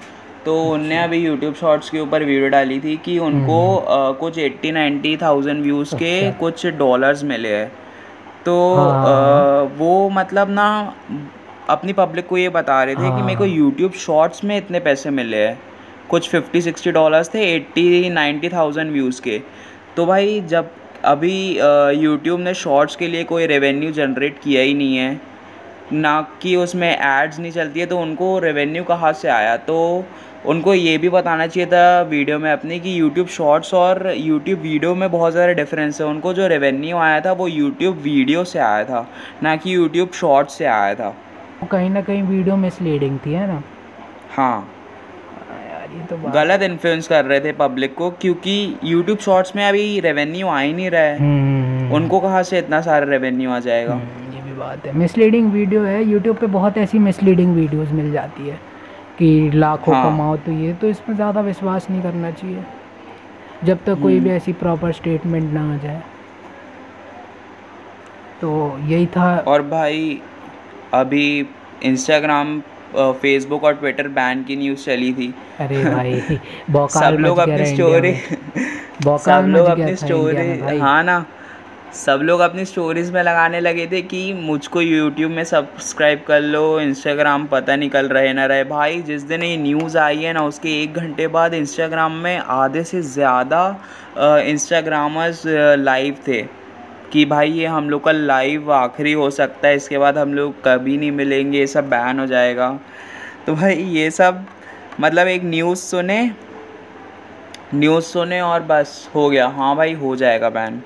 तो 0.45 0.63
उनने 0.65 0.95
अच्छा। 0.97 1.05
अभी 1.05 1.19
यूट्यूब 1.19 1.55
शॉर्ट्स 1.55 1.91
के 1.91 2.01
ऊपर 2.01 2.23
वीडियो 2.25 2.49
डाली 2.49 2.79
थी 2.81 2.97
कि 3.05 3.19
उनको 3.19 3.59
अ, 3.77 4.13
कुछ 4.21 4.39
एट्टी 4.39 4.73
नाइन्टी 4.73 5.17
थाउज़ेंड 5.17 5.63
व्यूज़ 5.63 5.95
के 5.97 6.11
हम्म। 6.11 6.29
अच्छा। 6.29 6.39
कुछ 6.41 6.67
डॉलर्स 6.79 7.25
मिले 7.25 7.55
हैं 7.57 7.71
तो 8.45 8.55
हाँ। 8.75 9.05
अ, 9.05 9.69
वो 9.79 10.09
मतलब 10.11 10.51
ना 10.51 10.69
अपनी 11.71 11.93
पब्लिक 11.93 12.27
को 12.27 12.37
ये 12.39 12.49
बता 12.49 12.83
रहे 12.85 12.95
थे 12.95 13.17
कि 13.17 13.23
मेरे 13.23 13.37
को 13.37 13.45
हाँ। 13.45 13.53
यूट्यूब 13.53 13.93
शॉर्ट्स 13.99 14.45
में 14.45 14.57
इतने 14.57 14.81
पैसे 14.81 15.11
मिले 15.11 15.47
हैं 15.47 15.59
कुछ 16.09 16.29
फिफ्टी 16.29 16.61
सिक्सटी 16.61 16.91
डॉलर्स 16.93 17.35
थे 17.35 17.43
एट्टी 17.55 18.09
नाइन्टी 18.11 18.49
थाउज़ेंड 18.49 18.91
व्यूज़ 18.93 19.21
के 19.23 19.41
तो 19.97 20.07
भाई 20.07 20.41
जब 20.49 20.71
अभी 21.05 21.35
यूट्यूब 22.01 22.41
ने 22.41 22.55
शॉर्ट्स 22.55 22.97
के 22.97 23.09
लिए 23.09 23.25
कोई 23.25 23.47
रेवेन्यू 23.47 23.91
जनरेट 23.93 24.39
किया 24.39 24.63
ही 24.63 24.75
नहीं 24.75 24.97
है 24.97 25.21
ना 25.93 26.21
कि 26.43 26.55
उसमें 26.57 26.91
एड्स 26.91 27.39
नहीं 27.39 27.53
चलती 27.53 27.81
है 27.81 27.87
तो 27.87 27.99
उनको 27.99 28.39
रेवेन्यू 28.39 28.83
कहाँ 28.85 29.13
से 29.13 29.29
आया 29.29 29.57
तो 29.69 29.77
उनको 30.45 30.75
ये 30.75 30.97
भी 30.99 31.09
बताना 31.09 31.47
चाहिए 31.47 31.67
था 31.71 32.01
वीडियो 32.11 32.39
में 32.39 32.51
अपने 32.53 32.79
कि 32.81 32.99
यूट्यूब 33.01 33.27
शॉर्ट्स 33.29 33.73
और 33.75 34.13
यूट्यूब 34.17 34.61
वीडियो 34.61 34.95
में 34.95 35.11
बहुत 35.11 35.33
ज़्यादा 35.33 35.53
डिफरेंस 35.53 36.01
है। 36.01 36.07
उनको 36.07 36.33
जो 36.35 36.47
रेवेन्यू 36.49 36.97
आया 36.99 37.21
था 37.21 37.33
वो 37.33 37.49
यूट्यूब 37.49 37.99
वीडियो 38.03 38.45
से 38.45 38.59
आया 38.59 38.85
था 38.85 39.07
ना 39.43 39.55
कि 39.57 39.75
यूट्यूब 39.75 40.11
शॉर्ट्स 40.15 40.59
से 40.59 40.65
आया 40.67 40.95
था। 40.95 41.09
वो 41.61 41.67
कहीं 41.67 41.91
ना 41.91 42.01
कहीं 42.03 42.23
वीडियो 42.23 42.57
मिसलीडिंग 42.57 43.19
थी 43.27 43.33
है 43.33 43.47
ना? 43.47 43.63
हाँ। 44.31 44.69
तो 46.11 46.17
गलत 46.31 46.63
इन्फ्लुएंस 46.63 47.09
कर 47.09 47.25
रहे 47.25 47.41
थे 47.41 47.53
पब्लिक 47.53 47.95
को 47.95 48.11
क्योंकि 48.21 48.55
यूट्यूब 48.85 49.19
शॉर्ट्स 49.19 49.55
में 49.57 49.65
अभी 49.69 50.01
रेवेन्यू 50.01 50.47
आ 50.49 50.59
ही 50.61 50.73
नहीं 50.73 50.91
रहा 50.91 51.03
है। 51.03 51.19
हम्म, 51.19 51.93
उनको 51.95 52.21
कहाँ 52.21 52.43
से 52.43 52.59
इतना 52.59 52.81
सारा 52.81 53.07
रेवेन्यू 53.07 53.51
आ 53.51 53.59
जाएगा? 53.61 53.95
हम्म, 53.95 54.35
ये 54.35 54.43
भी 54.43 54.53
बात 54.59 54.87
है। 54.87 54.97
मिसलीडिंग 54.99 55.53
वीडियो 55.53 55.83
है। 55.83 56.03
यूट्यूब 56.05 56.37
पे 56.37 56.47
बहुत 56.49 56.79
ऐसी 56.79 56.99
मिसलीडिंग 57.01 57.55
वीडियोस 57.55 57.91
मिल 57.93 58.13
जाती 58.13 58.49
है। 58.49 58.59
कि 59.21 59.51
लाखों 59.55 59.95
हाँ। 59.95 60.05
कमाओ 60.05 60.37
तो 60.37 60.53
ये 60.53 60.73
तो 60.73 60.89
इसमें 60.89 61.15
ज़्यादा 61.17 61.41
विश्वास 61.41 61.87
नहीं 61.91 62.03
करना 62.03 62.31
चाहिए। 62.31 62.63
जब 63.65 63.79
तक 63.87 63.99
कोई 64.03 64.15
हम्म। 64.15 64.25
भी 64.25 64.31
ऐसी 64.31 64.53
प्रॉपर 64.53 64.93
स्टेटमेंट 64.93 65.53
ना 65.53 65.73
आ 65.75 65.77
जाए। 65.77 66.03
तो 68.41 68.79
यही 68.89 69.07
था। 69.07 69.37
और 69.49 69.63
भाई 69.63 70.21
अभी 70.95 71.27
इंस्टाग्राम 71.85 72.61
फेसबुक 72.97 73.65
और 73.65 73.75
ट्विटर 73.75 74.09
बैन 74.09 74.43
की 74.45 74.57
न्यूज़ 74.57 74.85
चली 74.85 75.13
थी। 75.13 75.33
अरे 75.61 75.85
भाई 75.85 76.21
बौकाल 76.71 77.15
सब 77.15 77.21
लोग 77.21 77.39
अपनी 77.39 77.67
स्टोरी 77.67 78.13
बौकाल 79.05 79.43
सब 79.43 79.49
लोग 79.49 79.67
अपनी 79.67 79.95
स्टोरी 79.97 80.79
हाँ 80.79 81.03
ना। 81.05 81.25
सब 81.95 82.21
लोग 82.23 82.41
अपनी 82.41 82.65
स्टोरीज 82.65 83.11
में 83.11 83.23
लगाने 83.23 83.61
लगे 83.61 83.87
थे 83.87 84.01
कि 84.03 84.33
मुझको 84.33 84.81
यूट्यूब 84.81 85.31
में 85.31 85.43
सब्सक्राइब 85.45 86.23
कर 86.27 86.41
लो 86.41 86.81
इंस्टाग्राम 86.81 87.47
पता 87.47 87.77
नहीं 87.77 87.89
कल 87.91 88.09
रहे 88.09 88.33
ना 88.33 88.45
रहे। 88.47 88.65
भाई, 88.65 89.01
जिस 89.03 89.23
दिन 89.23 89.43
ये 89.43 89.57
न्यूज़ 89.57 89.97
आई 89.99 90.23
है 90.23 90.33
ना, 90.33 90.45
उसके 90.45 90.69
एक 90.83 90.95
घंटे 90.95 91.27
बाद 91.29 91.55
इंस्टाग्राम 91.55 92.13
में 92.17 92.37
आधे 92.39 92.83
से 92.85 93.01
ज़्यादा 93.05 94.43
इंस्टाग्रामर्स 94.43 95.43
लाइव 95.79 96.19
थे 96.29 96.43
कि 97.13 97.25
भाई, 97.25 97.51
ये 97.51 97.67
हम 97.67 97.91
लोग 97.91 98.05
का 98.05 98.13
लाइव 98.13 98.73
आखिरी 98.73 99.13
हो 99.13 99.29
सकता 99.31 99.69
है, 99.69 99.77
इसके 99.77 99.99
बाद 99.99 100.19
हम 100.19 100.35
लोग 100.35 100.63
कभी 100.65 100.97
नहीं 100.97 101.11
मिलेंगे, 101.13 101.59
ये 101.59 101.67
सब 101.67 101.89
बैन 101.91 102.21
हो 102.21 102.27
जाएगा। 102.27 102.71
तो 103.47 103.55
भाई, 103.55 103.75
ये 103.75 104.11
सब 104.13 104.45
मतलब 105.01 105.27
एक 105.27 105.45
न्यूज़ 105.45 105.79
सुने 105.81 106.23
न्यूज़ 107.75 108.05
सुने 108.05 108.41
और 108.43 108.63
बस 108.63 109.09
हो 109.15 109.29
गया। 109.31 109.49
हाँ 109.49 109.75
भाई, 109.77 109.93
हो 109.95 110.15
जाएगा 110.17 110.51
बैन 110.51 110.83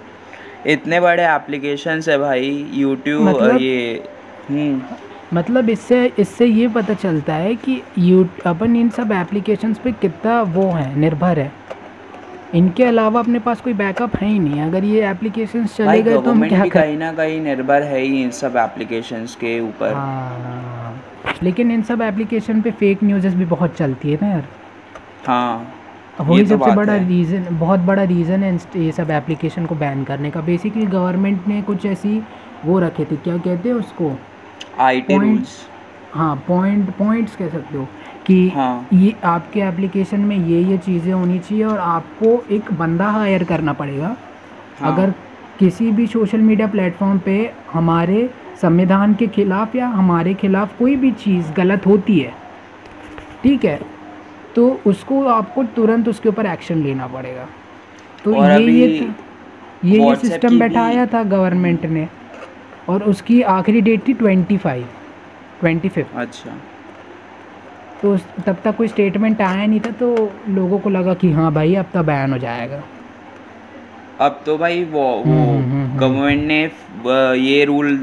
इतने 0.67 1.01
बड़े 1.01 1.25
एप्लीकेशन 1.25 2.01
है 2.09 2.19
भाई 2.19 2.67
यूट्यूब 2.73 3.29
मतलब- 3.29 3.61
ये 3.61 4.05
हम्म। 4.51 4.83
मतलब 5.33 5.69
इससे 5.71 6.13
इससे 6.19 6.47
ये 6.47 6.69
पता 6.69 6.95
चलता 6.95 7.35
है 7.35 7.55
कि 7.55 7.83
यू 7.99 8.29
अपन 8.47 8.77
इन 8.77 8.89
सब 8.89 9.13
एप्लीकेशंस 9.13 9.79
पे 9.79 9.93
कितना 9.93 10.43
वो 10.43 10.71
है 10.71 10.99
निर्भर 10.99 11.39
है। 11.39 11.53
इनके 12.55 12.85
अलावा 12.85 13.21
अपने 13.21 13.39
पास 13.39 13.61
कोई 13.61 13.73
बैकअप 13.73 14.17
है 14.17 14.29
ही 14.29 14.39
नहीं। 14.39 14.61
अगर 14.61 14.85
ये 14.85 15.11
एप्लीकेशंस 15.11 15.77
चले 15.77 16.03
गए 16.03 16.15
तो 16.15 16.31
हम 16.31 16.49
क्या 16.49 16.67
कहीं 16.67 16.97
ना 16.97 17.13
कहीं 17.13 17.41
निर्भर 17.41 17.83
है 17.83 18.01
ही 18.01 18.23
इन 18.23 18.31
सब 18.31 18.57
एप्लीकेशंस 18.57 19.35
के 19.35 19.61
ऊपर। 19.61 19.93
हाँ। 19.93 21.03
लेकिन 21.43 21.71
इन 21.71 21.83
सब 21.83 22.03
एप्लीकेशन 22.03 22.61
पे 22.61 22.71
फेक 22.71 22.99
न्यूज़ 23.05 23.29
भी 23.29 23.45
बहुत 23.45 23.77
चलती 23.77 24.11
है 24.11 24.19
ना 24.23 24.29
यार। 24.29 24.45
हाँ। 25.27 25.75
वही 26.21 26.43
तो 26.43 26.49
सबसे 26.49 26.75
बड़ा 26.77 26.95
रीज़न 26.97 27.47
बहुत 27.59 27.81
बड़ा 27.81 28.03
रीज़न 28.03 28.43
है 28.43 28.55
ये 28.77 28.91
सब 28.93 29.11
एप्लीकेशन 29.11 29.67
को 29.67 29.75
बैन 29.75 30.05
करने 30.05 30.31
का। 30.31 30.41
बेसिकली 30.41 30.87
गवर्नमेंट 30.87 31.47
ने 31.49 31.61
कुछ 31.63 31.87
ऐसी 31.87 32.23
वो 32.65 32.79
रखे 32.79 33.05
थे 33.05 33.17
क्या 33.17 33.37
कहते 33.37 33.69
हैं 33.69 33.77
उसको? 33.77 34.13
आईटी 34.81 35.15
Points- 35.15 35.29
रूल्स 35.29 35.57
हाँ 36.15 36.37
पॉइंट 36.49 36.91
पॉइंट्स 36.91 37.37
कह 37.37 37.49
सकते 37.49 37.79
हो 37.79 37.87
कि 38.27 38.49
हाँ। 38.49 38.87
ये 38.93 39.15
आपके 39.25 39.61
एप्लीकेशन 39.61 40.21
में 40.21 40.37
ये 40.37 40.61
ये 40.65 40.79
चीज़ें 40.79 41.13
होनी 41.13 41.39
चाहिए 41.39 41.65
और 41.65 41.79
आपको 41.79 42.43
एक 42.55 42.73
बंदा 42.73 43.09
हायर 43.11 43.45
करना 43.45 43.73
पड़ेगा। 43.73 44.17
हाँ। 44.81 44.93
अगर 44.93 45.15
किसी 45.59 45.91
भी 45.91 46.07
सोशल 46.07 46.39
मीडिया 46.41 46.67
प्लेटफॉर्म 46.69 47.19
पे 47.19 47.51
हमारे 47.73 48.29
संविधान 48.63 49.15
के 49.15 49.27
खिलाफ 49.27 49.75
या 49.77 49.87
हमारे 49.89 50.35
खिलाफ 50.35 50.79
कोई 50.79 50.97
भी 50.97 51.11
चीज़ 51.13 51.53
गलत 51.53 51.87
होती 51.87 52.19
है 52.19 52.33
ठीक 53.43 53.65
है 53.65 53.79
तो 54.57 54.69
उसको 54.87 55.23
आपको 55.29 55.63
तुरंत 55.77 56.09
उसके 56.09 56.29
ऊपर 56.29 56.47
एक्शन 56.47 56.83
लेना 56.83 57.07
पड़ेगा। 57.07 57.47
तो 58.25 58.35
ये 58.35 58.59
ये 58.59 58.87
ये 59.85 59.99
ये 60.01 60.15
सिस्टम 60.17 60.59
बैठाया 60.59 61.07
था 61.07 61.23
गवर्नमेंट 61.31 61.85
ने। 61.87 62.09
और 62.89 63.03
उसकी 63.05 63.41
आखिरी 63.51 63.81
डेट 63.81 64.07
थी 64.09 64.13
ट्वेंटी 64.15 64.57
फाइव 64.57 64.87
ट्वेंटी 65.61 65.89
फिफ्थ 65.89 66.17
अच्छा। 66.17 66.57
तो 68.03 68.17
तब 68.47 68.57
तक 68.65 68.77
कोई 68.77 68.89
स्टेटमेंट 68.89 69.41
आया 69.41 69.67
नहीं 69.67 69.81
था 69.81 69.91
तो 70.01 70.09
लोगों 70.49 70.79
को 70.79 70.91
लगा 70.91 71.15
कि 71.15 71.31
हाँ 71.33 71.53
भाई 71.55 71.75
अब 71.75 71.87
तो 71.95 72.03
बैन 72.03 72.33
हो 72.33 72.39
जाएगा। 72.39 72.83
अब 74.21 74.41
तो 74.47 74.57
भाई 74.59 74.83
वो 74.85 75.01
वो 75.01 75.23
हम्म, 75.23 75.45
हम्म, 75.45 75.71
हम्म। 75.73 75.99
गवर्नमेंट 75.99 76.45
ने 76.45 76.61
ये 77.41 77.65
रूल 77.65 77.99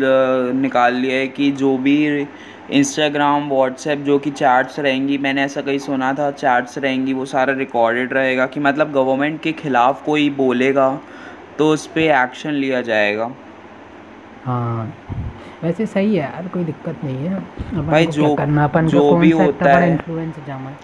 निकाल 0.55 0.95
लिया 0.95 1.17
है 1.17 1.27
कि 1.27 1.51
जो 1.51 1.77
भी 1.77 2.25
इंस्टाग्राम 2.71 3.49
व्हाट्सएप 3.49 3.99
जो 3.99 4.17
कि 4.19 4.31
चैट्स 4.31 4.79
रहेंगी। 4.79 5.17
मैंने 5.17 5.43
ऐसा 5.43 5.61
कहीं 5.61 5.79
सुना 5.79 6.13
था 6.13 6.29
चैट्स 6.33 6.77
रहेंगी, 6.77 7.13
वो 7.13 7.25
सारा 7.25 7.53
रिकॉर्डेड 7.53 8.13
रहेगा 8.13 8.45
कि 8.45 8.59
मतलब 8.59 8.91
गवर्नमेंट 8.93 9.41
के 9.41 9.51
ख़िलाफ़ 9.53 10.03
कोई 10.05 10.29
बोलेगा 10.37 10.89
तो 11.57 11.69
उस 11.69 11.87
पर 11.87 11.99
एक्शन 12.01 12.51
लिया 12.53 12.81
जाएगा। 12.81 13.31
हाँ 14.45 14.93
वैसे 15.63 15.85
सही 15.85 16.07
है 16.07 16.21
यार 16.21 16.47
कोई 16.47 16.63
दिक्कत 16.63 17.03
नहीं 17.03 17.27
है। 17.27 17.85
भाई 17.87 18.05
जो 18.07 18.33
करना 18.35 18.63
अपन 18.63 18.87
जो 18.87 19.15
भी 19.15 19.29
होता 19.31 19.73
है 19.73 19.99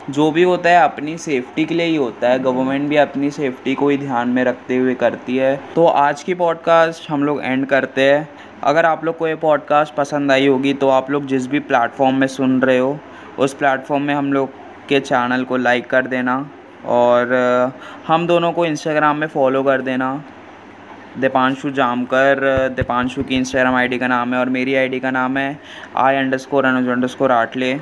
जो 0.10 0.30
भी 0.32 0.44
होता 0.44 0.70
है 0.70 0.82
अपनी 0.82 1.18
सेफ्टी 1.18 1.66
के 1.66 1.76
लिए 1.76 1.86
ही 1.86 1.96
होता 1.96 2.30
है। 2.30 2.40
गवर्नमेंट 2.40 2.88
भी 2.90 2.96
अपनी 2.98 3.32
सेफ्टी 3.32 3.74
को 3.76 3.90
ही 3.90 3.98
ध्यान 3.98 4.30
में 4.30 4.44
रखते 4.44 4.78
हुए 4.78 4.96
करती 4.96 5.38
है। 5.38 5.56
तो 5.76 5.86
आज 5.86 6.24
की 6.24 6.34
पॉडकास्ट 6.34 7.10
हम 7.12 7.24
लोग 7.24 7.42
एंड 7.44 7.66
करते 7.66 8.02
हैं। 8.02 8.28
अगर 8.64 8.86
आप 8.86 9.06
लोग 9.06 9.18
को 9.18 9.28
ये 9.28 9.36
पॉडकास्ट 9.38 9.96
पसंद 9.96 10.32
आई 10.32 10.48
होगी 10.48 10.74
तो 10.74 10.90
आप 10.90 11.12
लोग 11.12 11.26
जिस 11.26 11.48
भी 11.48 11.60
प्लेटफॉर्म 11.62 12.16
में 12.16 12.28
सुन 12.28 12.62
रहे 12.62 12.78
हो 12.78 12.98
उस 13.40 13.54
प्लेटफॉर्म 13.54 14.04
में 14.04 14.14
हम 14.16 14.32
लोग 14.34 14.50
के 14.90 15.00
चैनल 15.00 15.44
को 15.44 15.58
लाइक 15.58 15.90
कर 15.90 16.08
देना। 16.08 16.40
और 16.86 17.34
हम 18.08 18.26
दोनों 18.28 18.52
को 18.52 18.66
इंस्टाग्राम 18.66 19.18
में 19.18 19.28
फॉलो 19.28 19.64
कर 19.64 19.82
देना। 19.82 20.24
दीपांशु 21.20 21.70
जामकर 21.72 22.40
दीपांशु 22.76 23.24
की 23.24 23.36
इंस्टाग्राम 23.36 23.76
आईडी 23.76 23.98
का 23.98 24.08
नाम 24.08 24.34
है 24.34 24.40
और 24.40 24.50
मेरी 24.50 24.76
आईडी 24.76 25.00
का 25.00 25.12
नाम 25.12 25.38
है 25.38 25.60
I 25.98 26.16
underscore 26.38 26.66
Anuj 26.66 26.88
underscore 27.08 27.32
Atle 27.32 27.74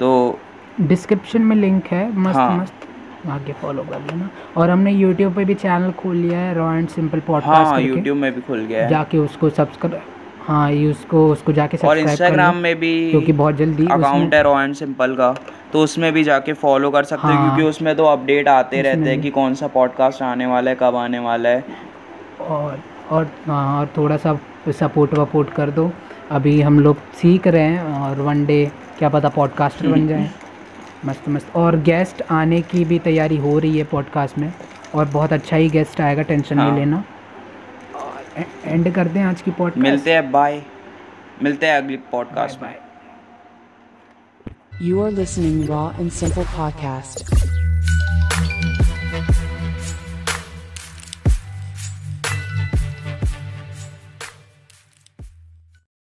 तो 0.00 0.38
डिस्क्रिप्शन 0.80 1.42
में 1.42 1.56
लिंक 1.56 1.86
है 1.86 2.04
मस्त 2.18 2.36
हाँ। 2.36 2.56
मस्त। 2.56 3.28
आगे 3.28 3.52
फॉलो 3.52 3.82
कर 3.82 4.00
लेना। 4.00 4.28
और 4.56 4.70
हमने 4.70 4.92
यूट्यूब 4.92 5.34
पे 5.34 5.44
भी 5.44 5.54
चैनल 5.54 5.90
खोल 5.92 6.16
लिया 6.16 6.38
है 6.38 6.54
रॉ 6.54 6.72
एंड 6.74 6.88
सिंपल 6.88 7.20
पॉडकास्ट 7.26 7.72
हाँ 7.72 7.80
यूट्यूब 7.80 8.16
में 8.16 8.32
भी 8.34 8.40
खुल 8.40 8.60
गया 8.60 8.82
है। 8.82 8.88
जाके 8.90 9.18
उसको 9.18 9.50
सब्सक्राइब 9.50 10.02
हाँ 10.46 10.70
ये 10.72 10.86
उसको 10.90 11.26
उसको 11.32 11.52
जाके 11.52 11.76
और 11.86 11.98
इंस्टाग्राम 11.98 12.56
में 12.56 12.74
भी 12.78 13.10
क्योंकि 13.10 13.32
बहुत 13.32 13.56
जल्दी 13.56 13.86
अकाउंट 13.90 14.34
है 14.34 14.42
रॉ 14.42 14.60
एंड 14.62 14.74
सिंपल 14.74 15.14
का। 15.14 15.34
तो 15.72 15.80
उसमें 15.80 16.12
भी 16.12 16.24
जाके 16.24 16.52
फॉलो 16.52 16.90
कर 16.90 17.04
सकते 17.04 17.26
हो 17.26 17.32
हाँ। 17.32 17.46
क्योंकि 17.46 17.68
उसमें 17.70 17.94
तो 17.96 18.04
अपडेट 18.04 18.48
आते 18.48 18.80
रहते 18.82 19.10
हैं 19.10 19.20
कि 19.20 19.30
कौन 19.30 19.54
सा 19.54 19.66
पॉडकास्ट 19.66 20.22
आने 20.22 20.46
वाला 20.46 20.70
है 20.70 20.76
कब 20.80 20.96
आने 20.96 21.18
वाला 21.18 21.48
है। 21.48 21.64
और 22.50 22.82
और 23.10 23.30
हाँ 23.46 23.80
और 23.80 23.92
थोड़ा 23.96 24.16
सा 24.16 24.38
सपोर्ट 24.68 25.14
वपोर्ट 25.14 25.52
कर 25.52 25.70
दो। 25.70 25.90
अभी 26.30 26.60
हम 26.62 26.80
लोग 26.80 26.96
सीख 27.14 27.46
रहे 27.46 27.62
हैं 27.62 27.82
और 28.00 28.20
वन 28.20 28.44
डे 28.46 28.64
क्या 28.98 29.08
पता 29.08 29.28
पॉडकास्टर 29.28 29.88
बन 29.88 30.06
जाए। 30.08 30.30
मस्त 31.04 31.28
मस्त। 31.28 31.56
और 31.56 31.76
गेस्ट 31.80 32.22
आने 32.30 32.60
की 32.62 32.84
भी 32.84 32.98
तैयारी 32.98 33.36
हो 33.36 33.58
रही 33.58 33.78
है 33.78 33.84
पॉडकास्ट 33.84 34.38
में। 34.38 34.52
और 34.94 35.04
बहुत 35.06 35.32
अच्छा 35.32 35.56
ही 35.56 35.68
गेस्ट 35.70 36.00
आएगा 36.00 36.22
टेंशन 36.22 36.58
हाँ। 36.58 36.68
नहीं 36.68 36.78
लेना। 36.78 37.04
और 37.96 38.44
एंड 38.64 38.92
करते 38.94 39.18
हैं 39.18 39.26
आज 39.26 39.42
की 39.42 39.50
पॉडकास्ट 39.50 39.82
मिलते 39.82 40.12
हैं 40.12 40.30
बाय 40.32 40.62
मिलते 41.42 41.66
हैं 41.66 41.76
अगली 41.76 41.96
पॉडकास्ट 42.12 42.62
में। 42.62 42.74
You 44.82 45.00
are 45.00 45.10
listening 45.12 45.58
Raw 45.68 45.86
and 45.98 46.12
Simple 46.20 46.46
Podcast. 46.56 47.59